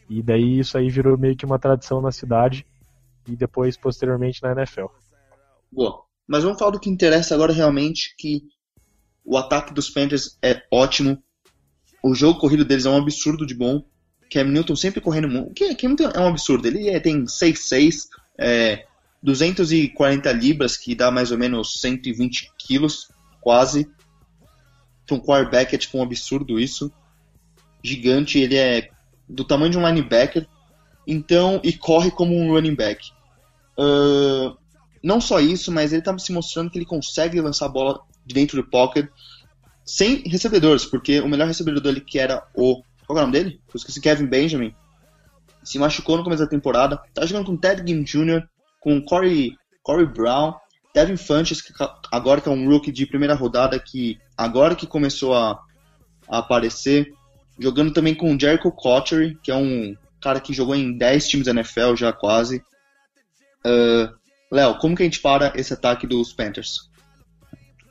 [0.10, 2.66] E daí isso aí virou meio que uma tradição na cidade
[3.28, 4.86] e depois posteriormente na NFL.
[5.72, 6.04] Boa.
[6.28, 8.44] Mas vamos falar do que interessa agora realmente, que
[9.26, 11.22] o ataque dos Panthers é ótimo.
[12.04, 13.84] O jogo corrido deles é um absurdo de bom.
[14.32, 15.54] Cam Newton sempre correndo muito.
[15.56, 16.68] Cam Newton é um absurdo.
[16.68, 18.08] Ele é, tem 6'6",
[18.38, 18.86] é,
[19.24, 23.10] 240 libras, que dá mais ou menos 120 quilos,
[23.42, 23.90] quase.
[25.04, 26.92] Então, quarterback é tipo um absurdo isso.
[27.84, 28.90] Gigante, ele é
[29.28, 30.48] do tamanho de um linebacker.
[31.08, 33.10] Então, e corre como um running back.
[33.78, 34.56] Uh,
[35.04, 38.62] não só isso, mas ele está se mostrando que ele consegue lançar a bola dentro
[38.62, 39.08] do pocket,
[39.86, 42.82] sem recebedores, porque o melhor recebedor dele, que era o.
[43.06, 43.62] Qual é o nome dele?
[43.68, 44.74] Eu esqueci, Kevin Benjamin,
[45.64, 47.00] se machucou no começo da temporada.
[47.14, 48.48] Tá jogando com Ted Ginn Jr.,
[48.80, 50.54] com Corey, Corey Brown.
[50.94, 51.74] Devin Funches, que
[52.10, 55.60] agora que é um rookie de primeira rodada, que agora que começou a,
[56.26, 57.12] a aparecer,
[57.60, 61.52] jogando também com Jericho Cotchery, que é um cara que jogou em 10 times da
[61.52, 62.64] NFL já quase.
[63.66, 64.14] Ah,
[64.52, 66.90] Léo, como que a gente para esse ataque dos Panthers?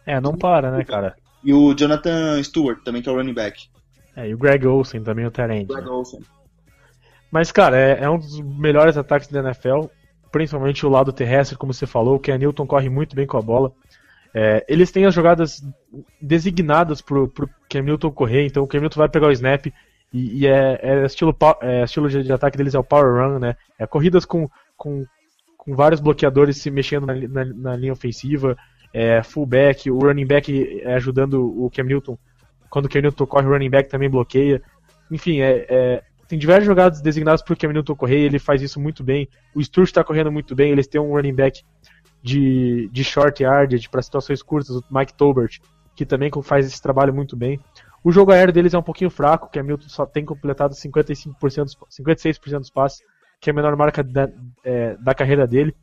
[0.07, 1.17] É, não para, né, cara?
[1.43, 3.69] E o Jonathan Stewart, também que é o running back.
[4.17, 5.67] É, e o Greg Olsen também, o Terence.
[5.67, 6.21] Greg Olsen.
[7.31, 9.87] Mas, cara, é, é um dos melhores ataques da NFL,
[10.31, 13.43] principalmente o lado terrestre, como você falou, que a Newton corre muito bem com a
[13.43, 13.73] bola.
[14.33, 15.63] É, eles têm as jogadas
[16.21, 19.73] designadas pro, pro Cam Newton correr, então o Cam Newton vai pegar o snap e,
[20.13, 23.57] e é, é estilo, é, estilo de, de ataque deles é o power run, né?
[23.79, 25.05] É corridas com, com,
[25.57, 28.57] com vários bloqueadores se mexendo na, na, na linha ofensiva,
[28.95, 32.17] é, fullback, o running back é, ajudando o Cam Newton.
[32.71, 34.63] Quando o Cam Newton corre, o running back também bloqueia.
[35.11, 38.79] Enfim, é, é, tem diversas jogadas designadas para o Cam Newton correr, ele faz isso
[38.79, 39.29] muito bem.
[39.53, 41.65] O Sturge está correndo muito bem, eles têm um running back
[42.23, 45.59] de, de short yardage para situações curtas, o Mike Tolbert,
[45.97, 47.59] que também faz esse trabalho muito bem.
[48.03, 51.65] O jogo aéreo deles é um pouquinho fraco, que a Milton só tem completado 55%,
[51.65, 53.03] dos- 56% dos passes,
[53.41, 54.29] que é a menor marca da,
[54.63, 55.75] é, da carreira dele.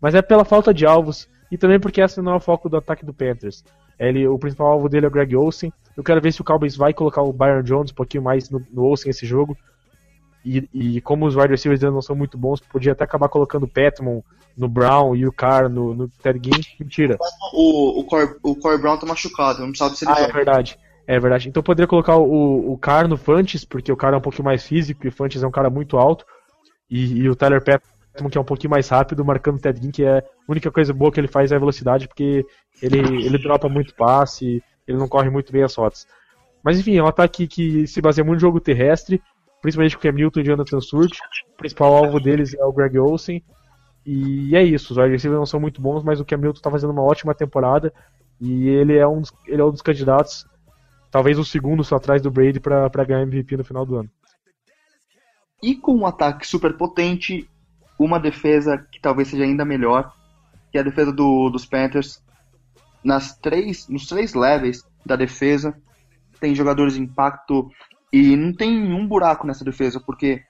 [0.00, 2.76] Mas é pela falta de alvos e também porque esse não é o foco do
[2.76, 3.64] ataque do Panthers.
[3.98, 5.72] Ele, o principal alvo dele é o Greg Olsen.
[5.96, 8.60] Eu quero ver se o Cowboys vai colocar o Byron Jones um pouquinho mais no,
[8.72, 9.56] no Olsen esse jogo.
[10.44, 13.62] E, e como os wide receivers ainda não são muito bons, podia até acabar colocando
[13.62, 14.22] o Petman
[14.56, 16.60] no Brown e o Carr no, no Ted Ginn.
[16.80, 17.16] Mentira.
[17.52, 20.32] O, o, Corey, o Corey Brown tá machucado, não sabe se ele Ah, é joga.
[20.34, 20.78] verdade.
[21.06, 21.48] É verdade.
[21.48, 24.44] Então eu poderia colocar o, o Carr no Fantes, porque o Carr é um pouquinho
[24.44, 26.24] mais físico e o Fantes é um cara muito alto.
[26.90, 27.93] E, e o Tyler Petman,
[28.30, 30.92] que é um pouquinho mais rápido, marcando o Ted Ginn, que é a única coisa
[30.92, 32.46] boa que ele faz é a velocidade, porque
[32.80, 36.06] ele, ele dropa muito passe, ele não corre muito bem as rotas.
[36.62, 39.20] Mas enfim, é um ataque que se baseia muito no jogo terrestre,
[39.60, 41.18] principalmente com o Cam Newton e Jonathan Surge.
[41.52, 43.42] O principal alvo deles é o Greg Olsen.
[44.06, 46.90] E é isso, os receivers não são muito bons, mas o Cam Newton tá fazendo
[46.92, 47.92] uma ótima temporada.
[48.40, 50.46] E ele é um dos, ele é um dos candidatos,
[51.10, 54.10] talvez o segundo só atrás do Brady para ganhar MVP no final do ano.
[55.62, 57.48] E com um ataque super potente,
[57.98, 60.12] uma defesa que talvez seja ainda melhor,
[60.70, 62.22] que é a defesa do, dos Panthers.
[63.02, 65.76] Nas três, nos três levels da defesa,
[66.40, 67.70] tem jogadores de impacto
[68.12, 70.42] e não tem nenhum buraco nessa defesa, porque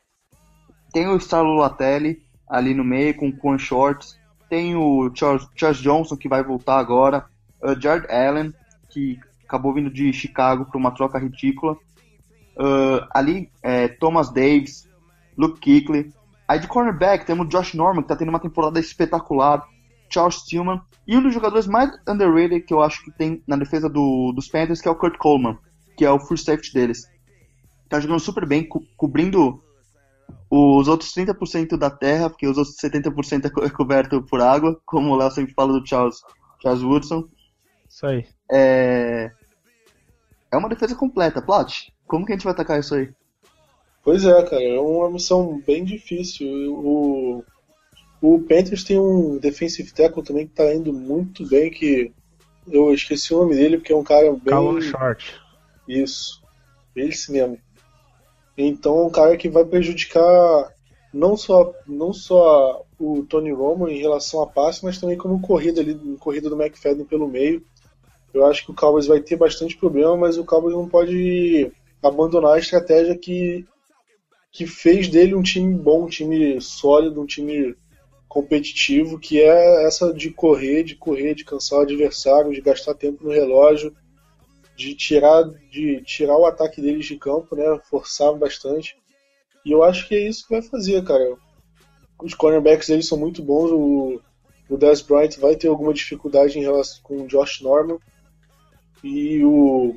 [0.93, 5.81] tem o Starlo Latelli ali no meio com o Quan Shorts, tem o Charles, Charles
[5.81, 7.25] Johnson que vai voltar agora,
[7.61, 8.53] o Jared Allen,
[8.91, 11.75] que acabou vindo de Chicago para uma troca ridícula.
[12.57, 14.89] Uh, ali, é, Thomas Davis,
[15.37, 16.13] Luke Kuechly.
[16.47, 19.67] Aí de cornerback temos Josh Norman, que tá tendo uma temporada espetacular.
[20.15, 20.81] Charles Tillman.
[21.07, 24.49] E um dos jogadores mais underrated que eu acho que tem na defesa do, dos
[24.49, 25.59] Panthers, que é o Kurt Coleman,
[25.97, 27.11] que é o free safety deles.
[27.89, 29.63] Tá jogando super bem, co cobrindo
[30.51, 34.81] os outros 30% da terra, porque os outros 70% é, co é coberto por água,
[34.87, 36.21] como o Léo sempre fala do Charles,
[36.63, 37.29] Charles Woodson.
[37.89, 38.27] Isso aí.
[38.51, 39.31] É...
[40.51, 41.43] é uma defesa completa.
[41.43, 43.13] Plat, como que a gente vai atacar isso aí?
[44.05, 46.47] Pois é, cara, é uma missão bem difícil.
[46.75, 47.45] O,
[48.21, 52.13] o Panthers tem um defensive tackle também que tá indo muito bem, que
[52.71, 54.41] eu esqueci o nome dele, porque é um cara bem...
[54.45, 55.35] Callum Short.
[55.89, 56.43] Isso,
[56.95, 57.59] esse mesmo.
[58.57, 60.73] Então é um cara que vai prejudicar
[61.13, 65.81] não só, não só o Tony Romo em relação a passe, mas também como corrida
[65.81, 67.63] ali, corrida do McFadden pelo meio.
[68.33, 71.71] Eu acho que o Cowboys vai ter bastante problema, mas o Cowboys não pode
[72.03, 73.65] abandonar a estratégia que,
[74.55, 77.75] que fez dele um time bom, um time sólido, um time
[78.29, 83.25] competitivo, que é essa de correr, de correr, de cansar o adversário, de gastar tempo
[83.25, 83.93] no relógio,
[84.77, 87.65] de tirar, de tirar o ataque deles de campo, né?
[87.91, 88.97] Forçar bastante.
[89.67, 91.37] E eu acho que é isso que vai fazer, cara.
[92.23, 93.73] Os cornerbacks eles são muito bons.
[93.73, 94.21] O,
[94.69, 97.99] o Dez Bryant vai ter alguma dificuldade em relação com o Josh Norman.
[99.03, 99.97] E o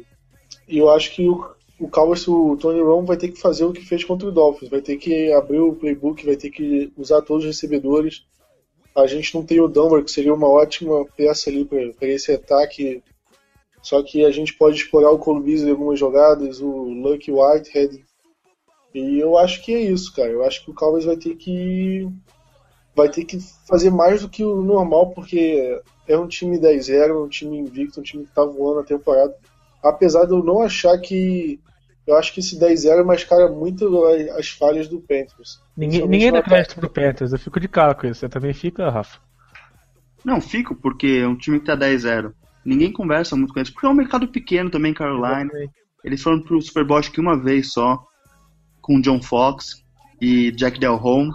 [0.67, 3.85] eu acho que o, o Cowboys, o Tony Romo vai ter que fazer o que
[3.85, 4.69] fez contra o Dolphins.
[4.69, 8.25] Vai ter que abrir o playbook, vai ter que usar todos os recebedores.
[8.95, 13.03] A gente não tem o Dunbar, que seria uma ótima peça ali para esse ataque
[13.87, 18.03] só que a gente pode explorar o Beasley em algumas jogadas, o Lucky Whitehead.
[18.93, 20.29] E eu acho que é isso, cara.
[20.29, 22.05] Eu acho que o Cowboys vai ter que
[22.93, 27.29] vai ter que fazer mais do que o normal, porque é um time 10-0, um
[27.29, 29.33] time invicto, um time que tá voando a temporada.
[29.81, 31.57] Apesar de eu não achar que
[32.07, 34.05] eu acho que esse 10-0 mascara muito
[34.37, 35.61] as falhas do Panthers.
[35.75, 38.21] Ninguém, ninguém dá crédito pro Panthers, eu fico de cara com isso.
[38.21, 39.19] Você também fica, Rafa?
[40.23, 42.33] Não, fico, porque é um time que tá 10-0.
[42.65, 45.49] Ninguém conversa muito com eles, porque é um mercado pequeno também, Carolina.
[46.03, 48.01] Eles foram pro Super Bowl acho que uma vez só,
[48.81, 49.83] com John Fox
[50.21, 51.31] e Jack Del Home.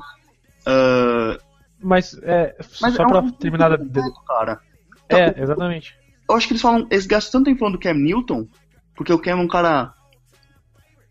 [0.66, 1.38] Uh,
[1.80, 3.78] mas, é, mas só é pra um terminar...
[3.78, 4.60] completo, cara.
[5.08, 5.94] É, exatamente.
[6.28, 8.46] Eu acho que eles falam, eles gastam tanto tempo falando do Cam Newton,
[8.94, 9.92] porque o Cam é um cara.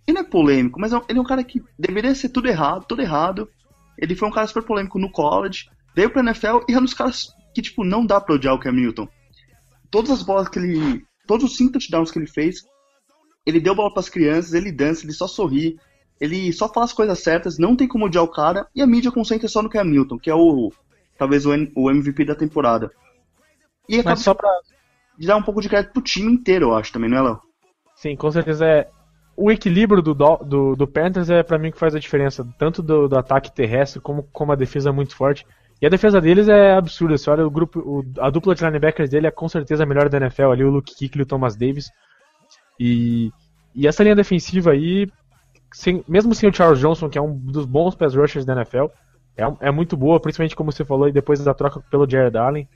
[0.07, 2.85] Ele não é polêmico, mas é- ele é um cara que deveria ser tudo errado,
[2.85, 3.49] tudo errado.
[3.97, 6.93] Ele foi um cara super polêmico no college, veio pra NFL e é um dos
[6.93, 9.07] caras que, tipo, não dá pra odiar o Cam Newton.
[9.89, 11.03] Todas as bolas que ele.
[11.27, 12.63] Todos os cinco touchdowns que ele fez,
[13.45, 15.77] ele deu bola pras crianças, ele dança, ele só sorri,
[16.19, 19.11] ele só fala as coisas certas, não tem como odiar o cara, e a mídia
[19.11, 20.71] concentra só no Cam Newton, que é o.
[21.17, 22.91] talvez o, MVP da temporada.
[23.87, 24.49] E acaba Mas só pra.
[25.17, 27.41] de dar um pouco de crédito pro time inteiro, eu acho, também, não é, Léo?
[27.95, 28.89] Sim, com certeza é.
[29.43, 33.07] O equilíbrio do, do, do, Panthers é pra mim que faz a diferença, tanto do,
[33.07, 35.45] do ataque terrestre como, como a defesa é muito forte.
[35.81, 37.17] E a defesa deles é absurda.
[37.17, 40.09] Você olha o grupo, o- a dupla de linebackers dele é com certeza a melhor
[40.09, 41.89] da NFL ali, o Luke Kuechly e o Thomas Davis.
[42.79, 43.31] E,
[43.73, 45.07] e essa linha defensiva aí,
[45.73, 48.85] sem- mesmo sem o Charles Johnson, que é um dos bons pass rushers da NFL,
[49.37, 52.67] é, é muito boa, principalmente como você falou, e depois da troca pelo Jared Allen.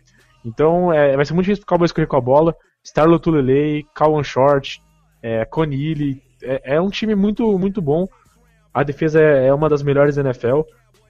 [0.44, 2.56] Então é, vai ser muito difícil pro Cowboys correr com a bola.
[2.84, 4.82] Starlo Tulele, Cowan Short,
[5.22, 5.46] é,
[6.46, 8.08] é, é um time muito, muito bom.
[8.74, 10.62] A defesa é, é uma das melhores da NFL.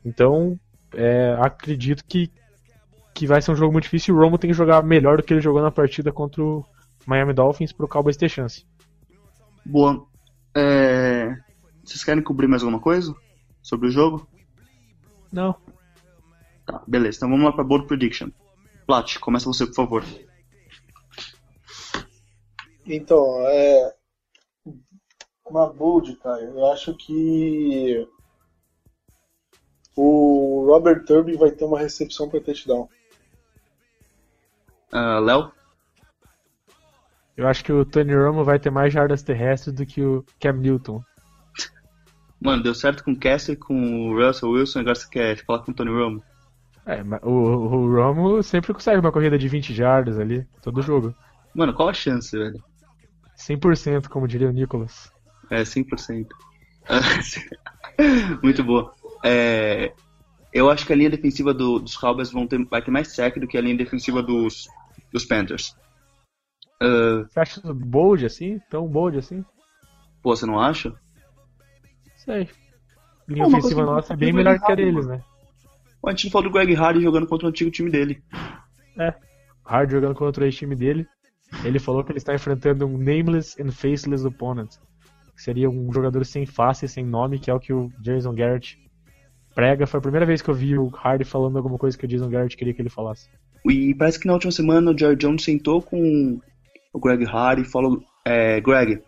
[0.04, 0.60] Então,
[0.94, 2.32] é, acredito que,
[3.14, 4.14] que vai ser um jogo muito difícil.
[4.14, 6.66] E o Romo tem que jogar melhor do que ele jogou na partida contra o
[7.06, 8.66] Miami Dolphins para o Cowboys ter chance.
[9.66, 10.06] Boa.
[10.56, 11.36] É,
[11.84, 13.14] Vocês querem cobrir mais alguma coisa
[13.62, 14.28] sobre o jogo?
[15.32, 15.56] Não.
[16.66, 17.18] Tá, beleza.
[17.18, 18.30] Então vamos lá pra Bold Prediction.
[18.88, 20.04] Plat, começa você, por favor.
[22.86, 23.94] Então, é.
[25.46, 26.42] Uma bold, cara.
[26.42, 28.08] Eu acho que.
[29.96, 32.90] O Robert Turby vai ter uma recepção para touchdown.
[34.92, 35.52] Ah, Léo?
[37.38, 40.54] Eu acho que o Tony Romo vai ter mais jardas terrestres do que o Cam
[40.54, 41.04] Newton.
[42.42, 45.72] Mano, deu certo com o Kessler, com o Russell Wilson, agora você quer falar com
[45.72, 46.24] o Tony Romo?
[46.86, 51.14] É, mas o, o Romo sempre consegue uma corrida de 20 jardas ali, todo jogo.
[51.54, 52.64] Mano, qual a chance, velho?
[53.38, 55.12] 100%, como diria o Nicholas.
[55.50, 56.28] É, 100%.
[58.44, 58.94] Muito boa.
[59.24, 59.94] É,
[60.54, 63.38] eu acho que a linha defensiva do- dos Cowboys vão ter, vai ter mais sec
[63.40, 64.68] do que a linha defensiva dos,
[65.12, 65.76] dos Panthers.
[66.82, 68.60] Ah, Você acha bold assim?
[68.70, 69.44] Tão bold assim?
[70.22, 70.94] pô, você não acha?
[72.18, 72.50] Sei.
[73.28, 75.24] Linha Pô, ofensiva nossa é bem melhor que a deles, né?
[76.06, 78.24] A gente não falou do Greg Hardy jogando contra o antigo time dele.
[79.66, 81.08] Hard jogando contra o ex-time dele.
[81.64, 84.76] Ele falou que ele está enfrentando um nameless and faceless opponent.
[85.36, 88.80] Que seria um jogador sem face, sem nome, que é o que o Jason Garrett
[89.54, 89.88] prega.
[89.88, 92.30] Foi a primeira vez que eu vi o Hardy falando alguma coisa que o Jason
[92.30, 93.30] Garrett queria que ele falasse.
[93.66, 96.40] E parece que na última semana o Jerry Jones sentou com
[96.94, 99.02] o Greg Hardy e falou: é, Greg,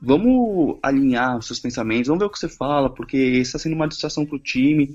[0.00, 3.88] vamos alinhar os seus pensamentos, vamos ver o que você fala, porque está sendo uma
[3.88, 4.94] distração pro time.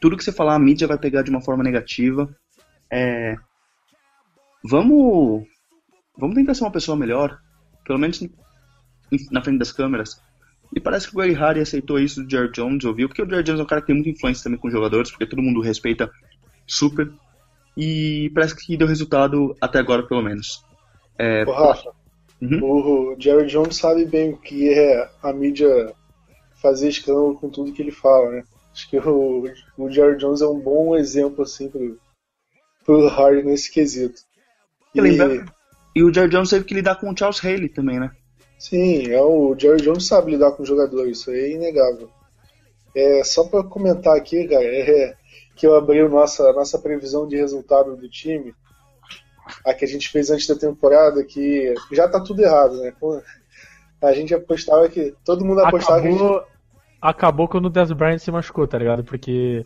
[0.00, 2.28] Tudo que você falar, a mídia vai pegar de uma forma negativa.
[2.90, 3.34] É,
[4.64, 5.44] vamos,
[6.16, 7.38] vamos tentar ser uma pessoa melhor,
[7.84, 8.20] pelo menos
[9.30, 10.20] na frente das câmeras.
[10.74, 13.42] E parece que o Greg Hardy aceitou isso do Jerry Jones, ouviu, porque o Jerry
[13.42, 15.60] Jones é um cara que tem muita influência também com os jogadores, porque todo mundo
[15.60, 16.08] respeita
[16.66, 17.10] super.
[17.76, 20.64] E parece que deu resultado até agora, pelo menos.
[21.18, 21.90] É, Ô, Rafa,
[22.40, 22.60] Uhum.
[23.12, 25.92] o Jerry Jones sabe bem o que é a mídia
[26.62, 28.44] fazer escândalo com tudo que ele fala, né?
[28.72, 29.44] Acho que o,
[29.76, 31.98] o Jerry Jones é um bom exemplo, assim, pro,
[32.84, 34.22] pro Hardy nesse quesito.
[34.94, 35.44] E lembra-
[35.94, 38.10] E o Jerry Jones teve que lidar com o Charles Haley também, né?
[38.60, 42.10] Sim, é o Jerry Jones sabe lidar com jogadores, isso aí é inegável.
[42.94, 45.16] É, só para comentar aqui, cara, é,
[45.56, 48.54] que eu abri a nossa, a nossa previsão de resultado do time,
[49.64, 52.92] a que a gente fez antes da temporada, que já tá tudo errado, né?
[54.02, 55.14] A gente apostava que.
[55.24, 56.22] Todo mundo apostava que a gente.
[56.22, 56.44] Acabou,
[57.00, 59.02] acabou quando o Dez Bryant se machucou, tá ligado?
[59.04, 59.64] Porque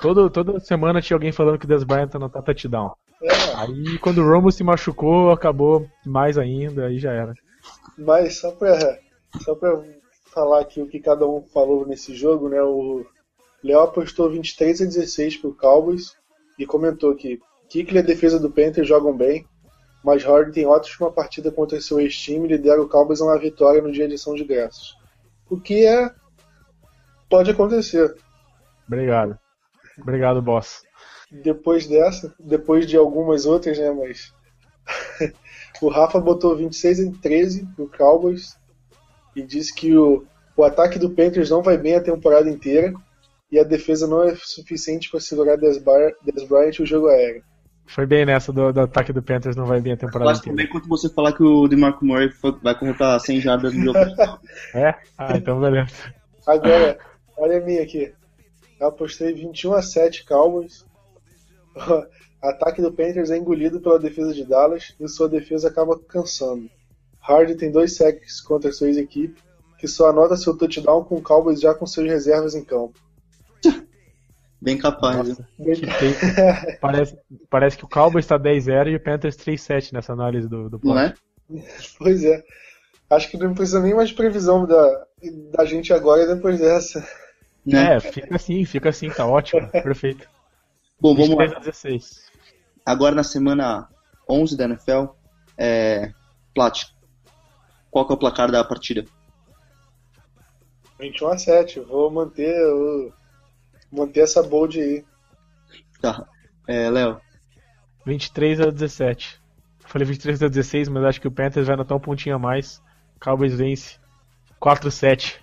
[0.00, 2.94] todo, toda semana tinha alguém falando que o Dez Bryant não tá touchdown.
[3.20, 7.34] É, Aí quando o Romo se machucou, acabou mais ainda, aí já era.
[7.96, 8.98] Mas só pra,
[9.44, 9.82] só pra
[10.32, 12.62] falar aqui o que cada um falou nesse jogo, né?
[12.62, 13.04] O
[13.62, 16.16] Léo apostou 23 a 16 pro Cowboys
[16.58, 19.46] e comentou que Kikli e a defesa do Panthers jogam bem,
[20.02, 23.80] mas Harden tem ótima partida contra seu ex-time e lidera o Cowboys a uma vitória
[23.80, 24.94] no dia de ação de graças.
[25.48, 26.10] O que é.
[27.30, 28.14] pode acontecer.
[28.86, 29.38] Obrigado.
[30.00, 30.82] Obrigado, boss.
[31.30, 33.90] Depois dessa, depois de algumas outras, né?
[33.90, 34.34] Mas.
[35.80, 38.56] o Rafa botou 26 em 13 pro Cowboys
[39.34, 40.24] e disse que o,
[40.56, 42.92] o ataque do Panthers não vai bem a temporada inteira
[43.50, 47.08] e a defesa não é suficiente para segurar Des, Bar- Des Bryant e o jogo
[47.08, 47.42] aéreo.
[47.86, 50.56] Foi bem nessa do, do ataque do Panthers, não vai bem a temporada Acho inteira.
[50.56, 53.84] também quando você falar que o DeMarco Murray foi- vai correr pra 100 jardas no
[53.86, 53.98] jogo.
[54.74, 54.94] É?
[55.18, 55.92] Ah, então beleza.
[56.46, 56.98] Agora,
[57.36, 58.12] olha a minha aqui.
[58.80, 60.84] Eu apostei 21 a 7 Cowboys.
[62.42, 66.68] Ataque do Panthers é engolido pela defesa de Dallas e sua defesa acaba cansando.
[67.20, 69.40] Hardy tem dois sacks contra sua ex-equipe,
[69.78, 72.98] que só anota seu touchdown com o Cowboys já com suas reservas em campo.
[74.60, 75.28] Bem capaz.
[75.28, 77.16] Nossa, que tem- parece,
[77.48, 80.98] parece que o Cowboys está 10-0 e o Panthers 3-7 nessa análise do, do Não
[80.98, 81.14] é?
[81.98, 82.42] Pois é.
[83.10, 85.06] Acho que não precisa nem mais de previsão da,
[85.52, 87.06] da gente agora depois dessa.
[87.64, 87.96] Né?
[87.96, 90.28] É, fica assim, fica assim, tá ótimo, perfeito.
[91.00, 91.56] Bom, vamos 23 lá.
[91.56, 92.31] a 16.
[92.84, 93.88] Agora na semana
[94.28, 95.06] 11 da NFL,
[95.56, 96.12] é...
[96.54, 96.84] Plat,
[97.90, 99.04] qual que é o placar da partida?
[101.00, 101.80] 21 a 7.
[101.80, 103.12] Vou manter, o-
[103.90, 105.04] manter essa bold aí.
[106.00, 106.26] Tá.
[106.68, 107.20] É, Léo,
[108.04, 109.40] 23 a 17.
[109.82, 112.38] Eu Falei 23 a 16, mas acho que o Panthers vai anotar um pontinho a
[112.38, 112.82] mais.
[113.20, 113.98] Cowboys vence
[114.60, 115.36] 4-7.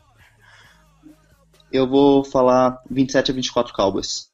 [1.72, 4.30] eu vou falar 27 a 24 Cowboys.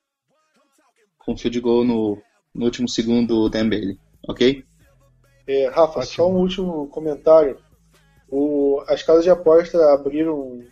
[1.19, 2.21] Com field goal no,
[2.55, 4.63] no último segundo Dan Bailey, ok?
[5.47, 6.05] É, Rafa, Ótimo.
[6.05, 7.57] só um último comentário.
[8.29, 10.63] O- as casas de aposta abriram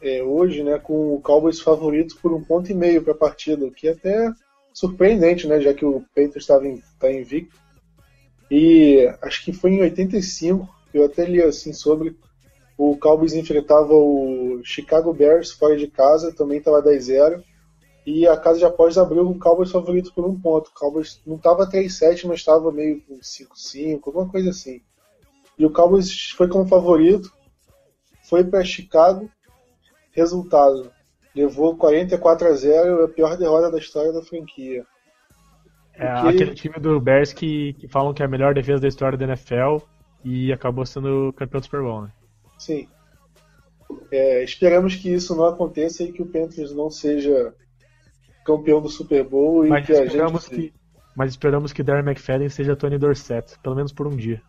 [0.00, 3.66] é, hoje né, com o Cowboys favorito por um ponto e meio para a partida,
[3.66, 4.32] o que é até
[4.72, 7.58] surpreendente, né, já que o Panthers estava em, tá invicto.
[8.50, 12.16] E acho que foi em 85, eu até li assim sobre,
[12.78, 17.42] o Cowboys enfrentava o Chicago Bears fora de casa, também estava 10-0.
[18.12, 20.66] E a casa de apostas abriu com o Cowboys favorito por um ponto.
[20.66, 24.82] O Cowboys não estava 3-7, mas estava meio com 5-5, alguma coisa assim.
[25.56, 27.32] E o Cowboys foi como favorito,
[28.28, 29.30] foi para Chicago.
[30.10, 30.90] Resultado:
[31.36, 34.84] levou 44 a 0, a pior derrota da história da franquia.
[35.94, 38.88] É Porque- aquele time do Bears que, que falam que é a melhor defesa da
[38.88, 39.76] história da NFL
[40.24, 42.12] e acabou sendo campeão do Super Bowl, né?
[42.58, 42.88] Sim.
[44.10, 47.54] É, esperamos que isso não aconteça e que o Panthers não seja
[48.56, 50.54] campeão do Super Bowl e Mas que a esperamos gente.
[50.70, 50.74] que,
[51.16, 54.42] mas esperamos que Darren McFadden seja Tony Dorsett, pelo menos por um dia.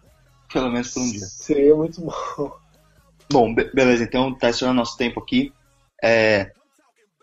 [0.51, 1.19] Pelo menos por um dia.
[1.25, 2.51] Seria muito bom.
[3.31, 5.53] Bom, be- beleza, então tá estourando nosso tempo aqui.
[6.03, 6.51] É...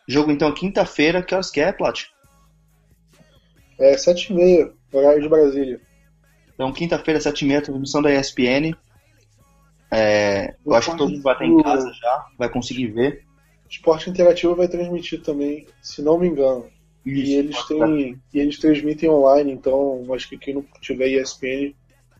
[0.06, 2.04] Jogo então quinta-feira, que horas que é, Plat?
[3.78, 5.80] É 7h30, horário de Brasília.
[6.54, 8.74] Então, quinta-feira, 7h30, transmissão da ESPN.
[9.90, 13.24] É, eu acho que todo mundo vai estar em casa já, vai conseguir ver.
[13.68, 16.66] Esporte Interativo vai transmitir também, se não me engano.
[17.04, 21.74] E eles têm, e eles transmitem online, então acho que quem não tiver ESPN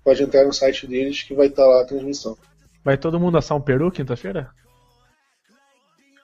[0.05, 2.36] pode entrar no site deles que vai estar lá a transmissão.
[2.84, 4.51] Vai todo mundo assar um peru quinta-feira?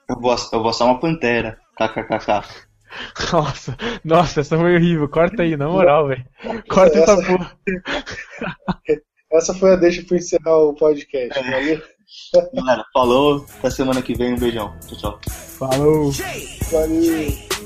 [0.09, 1.59] Eu vou, eu vou assar uma pantera.
[1.77, 2.65] KKKK.
[3.33, 5.09] Nossa, nossa, essa foi horrível.
[5.09, 6.25] Corta aí, na moral, velho.
[6.69, 7.59] Corta essa Essa- porra.
[9.33, 11.43] Essa foi a deixa para encerrar o podcast.
[11.51, 11.83] Valeu?
[12.53, 13.47] Galera, falou.
[13.59, 14.35] Até semana que vem.
[14.35, 14.75] Um beijão.
[14.87, 15.21] Tchau, tchau.
[15.59, 16.13] Falou.
[16.71, 17.64] Valeu.